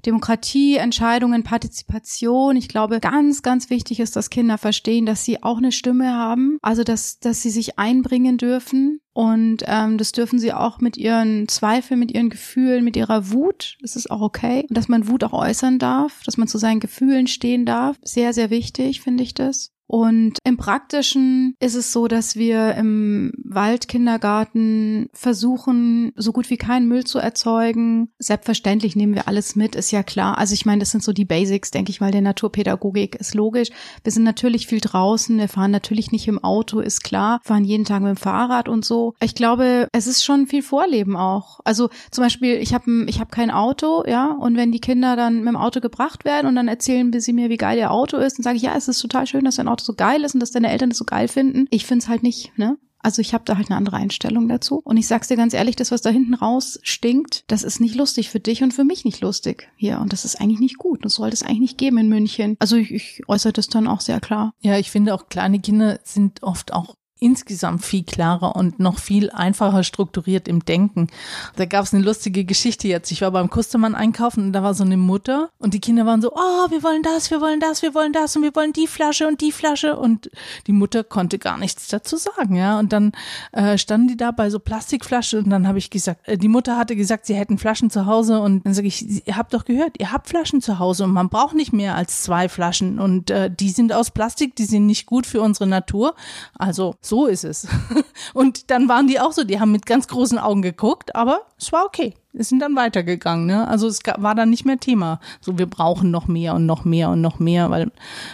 Demokratie, 0.06 0.78
Entscheidungen, 0.78 1.44
Partizipation. 1.44 2.56
Ich 2.56 2.70
glaube, 2.70 3.00
ganz, 3.00 3.42
ganz 3.42 3.70
wichtig 3.70 4.00
ist, 4.00 4.16
dass 4.16 4.30
Kinder 4.30 4.58
verstehen, 4.58 5.06
dass 5.06 5.26
sie 5.26 5.44
auch 5.44 5.58
eine 5.58 5.72
Stimme 5.72 6.14
haben, 6.14 6.58
also 6.62 6.84
dass, 6.84 7.20
dass 7.20 7.42
sie 7.42 7.50
sich 7.50 7.78
einbringen 7.78 8.38
dürfen. 8.38 9.02
Und 9.14 9.64
ähm, 9.66 9.98
das 9.98 10.14
dürfen 10.14 10.40
sie 10.40 10.54
auch 10.54 10.80
mit 10.80 10.96
ihren 10.96 11.48
Zweifeln, 11.50 12.00
mit 12.00 12.12
ihren 12.12 12.30
Gefühlen, 12.30 12.86
mit 12.86 12.96
ihrer 12.96 13.32
Wut. 13.32 13.78
Das 13.82 13.96
ist 13.96 14.10
auch 14.10 14.22
okay. 14.22 14.66
Und 14.70 14.78
dass 14.78 14.88
man 14.88 15.08
Wut 15.10 15.24
auch 15.24 15.34
äußern 15.34 15.78
darf, 15.80 16.22
dass 16.26 16.38
man 16.38 16.48
zu 16.48 16.58
seinen 16.58 16.80
Gefühlen 16.80 17.28
stehen 17.28 17.66
darf. 17.66 17.98
Sehr, 18.02 18.34
sehr 18.34 18.50
wichtig, 18.50 19.02
finde 19.02 19.24
ich 19.24 19.34
das. 19.34 19.74
Und 19.92 20.38
im 20.44 20.56
Praktischen 20.56 21.56
ist 21.60 21.74
es 21.74 21.92
so, 21.92 22.08
dass 22.08 22.36
wir 22.36 22.76
im 22.76 23.34
Waldkindergarten 23.44 25.10
versuchen, 25.14 26.12
so 26.16 26.32
gut 26.32 26.52
wie 26.52 26.58
keinen 26.58 26.88
Müll 26.88 27.06
zu 27.06 27.18
erzeugen. 27.18 28.10
Selbstverständlich 28.20 28.96
nehmen 28.96 29.16
wir 29.16 29.28
alles 29.28 29.56
mit, 29.56 29.76
ist 29.76 29.90
ja 29.90 30.04
klar. 30.04 30.38
Also 30.38 30.54
ich 30.54 30.68
meine, 30.68 30.78
das 30.80 30.92
sind 30.92 31.04
so 31.04 31.12
die 31.12 31.26
Basics, 31.26 31.72
denke 31.72 31.90
ich 31.90 32.02
mal, 32.02 32.12
der 32.12 32.22
Naturpädagogik 32.22 33.16
ist 33.16 33.34
logisch. 33.34 33.70
Wir 34.04 34.12
sind 34.12 34.26
natürlich 34.26 34.68
viel 34.68 34.80
draußen, 34.80 35.36
wir 35.40 35.48
fahren 35.48 35.72
natürlich 35.72 36.12
nicht 36.12 36.28
im 36.28 36.44
Auto, 36.44 36.82
ist 36.82 37.04
klar, 37.04 37.40
fahren 37.44 37.66
jeden 37.66 37.86
Tag 37.86 38.04
mit 38.04 38.10
dem 38.10 38.18
Fahrrad 38.18 38.70
und 38.70 38.86
so. 38.86 39.16
Ich 39.20 39.34
glaube, 39.34 39.88
es 39.92 40.06
ist 40.06 40.24
schon 40.24 40.46
viel 40.46 40.62
Vorleben 40.62 41.16
auch. 41.16 41.62
Also 41.66 41.90
zum 42.12 42.24
Beispiel, 42.24 42.58
ich 42.58 42.76
habe 42.76 43.06
ich 43.08 43.20
hab 43.20 43.32
kein 43.32 43.50
Auto, 43.50 44.04
ja, 44.06 44.34
und 44.34 44.56
wenn 44.56 44.72
die 44.72 44.82
Kinder 44.82 45.16
dann 45.16 45.38
mit 45.38 45.48
dem 45.48 45.58
Auto 45.58 45.80
gebracht 45.80 46.26
werden 46.26 46.46
und 46.46 46.56
dann 46.56 46.68
erzählen 46.68 47.12
sie 47.20 47.34
mir, 47.34 47.50
wie 47.50 47.58
geil 47.58 47.80
ihr 47.80 47.90
Auto 47.90 48.18
ist, 48.18 48.38
dann 48.38 48.44
sage 48.44 48.58
ich, 48.58 48.62
ja, 48.62 48.76
es 48.76 48.88
ist 48.88 49.02
total 49.02 49.26
schön, 49.26 49.46
dass 49.46 49.56
dein 49.56 49.68
Auto 49.68 49.79
Auto 49.80 49.86
so 49.86 49.94
geil 49.94 50.24
ist 50.24 50.34
und 50.34 50.40
dass 50.40 50.52
deine 50.52 50.70
Eltern 50.70 50.90
das 50.90 50.98
so 50.98 51.06
geil 51.06 51.28
finden. 51.28 51.68
Ich 51.70 51.86
finde 51.86 52.04
es 52.04 52.10
halt 52.10 52.24
nicht, 52.24 52.58
ne? 52.58 52.78
Also 53.02 53.22
ich 53.22 53.34
habe 53.34 53.46
da 53.46 53.56
halt 53.56 53.70
eine 53.70 53.78
andere 53.78 53.96
Einstellung 53.96 54.50
dazu. 54.50 54.82
Und 54.84 54.98
ich 54.98 55.08
sag's 55.08 55.30
dir 55.30 55.38
ganz 55.38 55.54
ehrlich, 55.54 55.78
das, 55.78 55.92
was 55.92 56.02
da 56.02 56.10
hinten 56.10 56.34
raus 56.34 56.80
stinkt, 56.84 57.46
das 57.48 57.64
ist 57.64 57.80
nicht 57.80 57.96
lustig 57.96 58.30
für 58.30 58.42
dich 58.42 58.62
und 58.62 58.74
für 58.74 58.84
mich 58.84 59.06
nicht 59.06 59.22
lustig 59.22 59.70
hier. 59.78 60.02
Und 60.02 60.12
das 60.12 60.26
ist 60.26 60.42
eigentlich 60.42 60.60
nicht 60.60 60.78
gut. 60.78 61.06
Das 61.06 61.14
sollte 61.14 61.34
es 61.34 61.44
eigentlich 61.44 61.60
nicht 61.60 61.78
geben 61.78 61.98
in 61.98 62.10
München. 62.10 62.58
Also 62.60 62.76
ich, 62.76 62.92
ich 62.92 63.22
äußere 63.30 63.54
das 63.54 63.68
dann 63.68 63.88
auch 63.88 64.02
sehr 64.02 64.20
klar. 64.20 64.54
Ja, 64.60 64.78
ich 64.78 64.92
finde 64.92 65.14
auch 65.14 65.30
kleine 65.30 65.62
Kinder 65.62 66.02
sind 66.04 66.44
oft 66.44 66.74
auch 66.74 66.96
insgesamt 67.20 67.84
viel 67.84 68.04
klarer 68.04 68.56
und 68.56 68.80
noch 68.80 69.00
viel 69.00 69.30
einfacher 69.30 69.84
strukturiert 69.84 70.48
im 70.48 70.64
Denken. 70.64 71.08
Da 71.56 71.66
gab 71.66 71.86
es 71.86 71.94
eine 71.94 72.04
lustige 72.04 72.46
Geschichte 72.46 72.88
jetzt. 72.88 73.12
Ich 73.12 73.22
war 73.22 73.32
beim 73.32 73.50
Kustermann 73.50 73.96
einkaufen 73.96 74.46
und 74.46 74.54
da 74.54 74.64
war 74.64 74.74
so 74.74 74.84
eine 74.84 74.98
Mutter 74.98 75.50
und 75.60 75.74
die 75.74 75.82
Kinder 75.82 76.06
waren 76.06 76.22
so, 76.22 76.32
oh, 76.34 76.72
wir 76.72 76.84
wollen 76.84 77.04
das, 77.04 77.30
wir 77.32 77.42
wollen 77.42 77.60
das, 77.60 77.82
wir 77.82 77.94
wollen 77.94 78.14
das 78.14 78.36
und 78.36 78.44
wir 78.44 78.56
wollen 78.56 78.74
die 78.74 78.88
Flasche 78.88 79.28
und 79.28 79.42
die 79.42 79.52
Flasche 79.52 79.98
und 79.98 80.32
die 80.68 80.72
Mutter 80.72 81.04
konnte 81.04 81.40
gar 81.40 81.58
nichts 81.58 81.88
dazu 81.88 82.18
sagen, 82.18 82.56
ja. 82.56 82.80
Und 82.80 82.94
dann 82.94 83.12
äh, 83.52 83.78
standen 83.78 84.08
die 84.08 84.18
da 84.18 84.32
bei 84.32 84.50
so 84.50 84.60
Plastikflaschen 84.60 85.44
und 85.44 85.50
dann 85.50 85.68
habe 85.68 85.78
ich 85.78 85.90
gesagt, 85.90 86.28
äh, 86.28 86.38
die 86.38 86.48
Mutter 86.48 86.78
hatte 86.78 86.96
gesagt, 86.96 87.26
sie 87.26 87.36
hätten 87.36 87.58
Flaschen 87.58 87.90
zu 87.90 88.06
Hause 88.06 88.40
und 88.40 88.66
dann 88.66 88.74
sage 88.74 88.88
ich, 88.88 89.28
ihr 89.28 89.36
habt 89.36 89.54
doch 89.54 89.66
gehört, 89.66 90.00
ihr 90.00 90.12
habt 90.12 90.30
Flaschen 90.30 90.62
zu 90.62 90.80
Hause 90.80 91.04
und 91.04 91.12
man 91.12 91.30
braucht 91.30 91.56
nicht 91.56 91.74
mehr 91.74 91.96
als 91.96 92.24
zwei 92.24 92.48
Flaschen 92.48 93.00
und 93.00 93.30
äh, 93.30 93.52
die 93.52 93.70
sind 93.70 93.92
aus 93.92 94.12
Plastik, 94.12 94.56
die 94.56 94.66
sind 94.66 94.86
nicht 94.86 95.06
gut 95.06 95.26
für 95.26 95.42
unsere 95.42 95.68
Natur. 95.68 96.16
Also 96.58 96.96
so 97.10 97.26
ist 97.26 97.44
es. 97.44 97.68
Und 98.34 98.72
dann 98.72 98.88
waren 98.88 99.08
die 99.08 99.20
auch 99.20 99.34
so, 99.34 99.44
die 99.44 99.60
haben 99.60 99.72
mit 99.72 99.86
ganz 99.86 100.08
großen 100.08 100.38
Augen 100.38 100.62
geguckt, 100.62 101.16
aber 101.16 101.42
es 101.60 101.72
war 101.72 101.86
okay. 101.86 102.14
Es 102.40 102.50
sind 102.50 102.60
dann 102.60 102.76
weitergegangen, 102.76 103.46
ne? 103.46 103.68
Also 103.68 103.88
es 103.88 104.00
war 104.18 104.34
dann 104.34 104.50
nicht 104.50 104.66
mehr 104.66 104.80
Thema. 104.80 105.20
So, 105.42 105.58
wir 105.58 105.66
brauchen 105.66 106.10
noch 106.10 106.28
mehr 106.28 106.56
und 106.56 106.66
noch 106.66 106.86
mehr 106.86 107.10
und 107.10 107.22
noch 107.22 107.40
mehr, 107.40 107.70
weil 107.70 107.92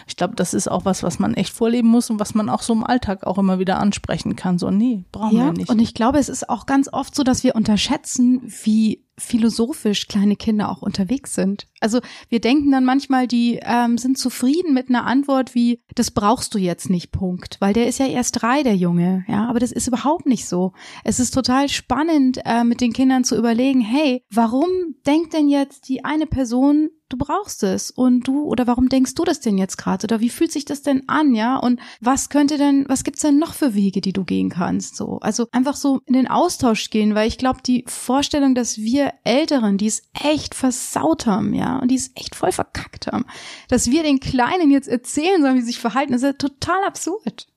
ich 0.08 0.16
glaube, 0.16 0.36
das 0.36 0.54
ist 0.54 0.70
auch 0.70 0.86
was, 0.86 1.04
was 1.04 1.20
man 1.20 1.34
echt 1.34 1.54
vorleben 1.54 1.88
muss 1.88 2.10
und 2.10 2.20
was 2.20 2.36
man 2.36 2.50
auch 2.50 2.62
so 2.62 2.74
im 2.74 2.84
Alltag 2.84 3.26
auch 3.26 3.38
immer 3.38 3.60
wieder 3.60 3.80
ansprechen 3.80 4.36
kann. 4.36 4.60
So, 4.60 4.70
nee, 4.70 5.04
brauchen 5.12 5.38
ja, 5.38 5.46
wir 5.46 5.54
nicht. 5.54 5.70
Und 5.70 5.80
ich 5.80 5.94
glaube, 5.94 6.20
es 6.20 6.30
ist 6.30 6.50
auch 6.50 6.66
ganz 6.66 6.88
oft 6.92 7.16
so, 7.16 7.24
dass 7.24 7.44
wir 7.44 7.56
unterschätzen, 7.56 8.42
wie 8.64 9.06
philosophisch 9.18 10.08
kleine 10.08 10.36
Kinder 10.36 10.70
auch 10.70 10.82
unterwegs 10.82 11.34
sind. 11.34 11.68
Also 11.80 12.02
wir 12.30 12.42
denken 12.42 12.72
dann 12.72 12.84
manchmal, 12.84 13.28
die 13.28 13.60
ähm, 13.62 13.98
sind 13.98 14.18
zufrieden 14.18 14.74
mit 14.74 14.90
einer 14.90 15.06
Antwort 15.06 15.56
wie, 15.56 15.82
das 15.96 16.12
brauchst 16.12 16.54
du 16.54 16.58
jetzt 16.58 16.90
nicht, 16.90 17.12
Punkt. 17.12 17.58
Weil 17.62 17.74
der 17.74 17.88
ist 17.88 18.00
ja 18.00 18.08
erst 18.08 18.42
drei, 18.42 18.64
der 18.64 18.76
Junge. 18.76 19.24
Ja, 19.28 19.48
aber 19.48 19.60
das 19.60 19.72
ist 19.72 19.88
überhaupt 19.88 20.26
nicht 20.26 20.48
so. 20.48 20.74
Es 21.04 21.20
ist 21.20 21.34
total 21.34 21.70
spannend, 21.70 22.40
äh, 22.44 22.64
mit 22.64 22.82
den 22.82 22.92
Kindern 22.92 23.24
zu 23.24 23.38
überlegen, 23.38 23.80
hey, 23.80 23.95
warum 24.32 24.70
denkt 25.06 25.34
denn 25.34 25.48
jetzt 25.48 25.88
die 25.90 26.04
eine 26.04 26.26
Person, 26.26 26.90
du 27.10 27.18
brauchst 27.18 27.64
es 27.64 27.92
und 27.92 28.28
du 28.28 28.44
oder 28.44 28.68
warum 28.68 28.90
denkst 28.90 29.14
du 29.16 29.24
das 29.24 29.40
denn 29.40 29.58
jetzt 29.58 29.78
gerade 29.78 30.06
oder 30.06 30.20
wie 30.20 30.30
fühlt 30.30 30.52
sich 30.52 30.66
das 30.66 30.82
denn 30.82 31.08
an, 31.08 31.36
ja? 31.36 31.58
Und 31.58 31.80
was 32.02 32.30
könnte 32.30 32.58
denn, 32.58 32.86
was 32.88 33.04
gibt's 33.04 33.22
denn 33.22 33.38
noch 33.38 33.54
für 33.54 33.76
Wege, 33.76 34.02
die 34.02 34.14
du 34.14 34.24
gehen 34.24 34.50
kannst, 34.50 34.96
so? 34.96 35.20
Also 35.20 35.48
einfach 35.52 35.76
so 35.76 36.02
in 36.06 36.14
den 36.14 36.28
Austausch 36.28 36.90
gehen, 36.90 37.16
weil 37.16 37.28
ich 37.28 37.38
glaube, 37.38 37.60
die 37.66 37.86
Vorstellung, 37.88 38.56
dass 38.56 38.78
wir 38.78 39.14
Älteren, 39.24 39.78
die 39.78 39.88
es 39.88 40.04
echt 40.14 40.56
versaut 40.56 41.26
haben, 41.26 41.54
ja, 41.54 41.80
und 41.80 41.90
die 41.90 41.96
es 41.96 42.12
echt 42.16 42.36
voll 42.36 42.52
verkackt 42.52 43.08
haben, 43.08 43.26
dass 43.70 43.92
wir 43.92 44.04
den 44.04 44.20
Kleinen 44.20 44.72
jetzt 44.72 44.88
erzählen 44.88 45.42
sollen, 45.42 45.56
wie 45.56 45.62
sie 45.62 45.68
sich 45.68 45.80
verhalten, 45.80 46.14
ist 46.14 46.24
ja 46.24 46.34
total 46.34 46.84
absurd. 46.86 47.48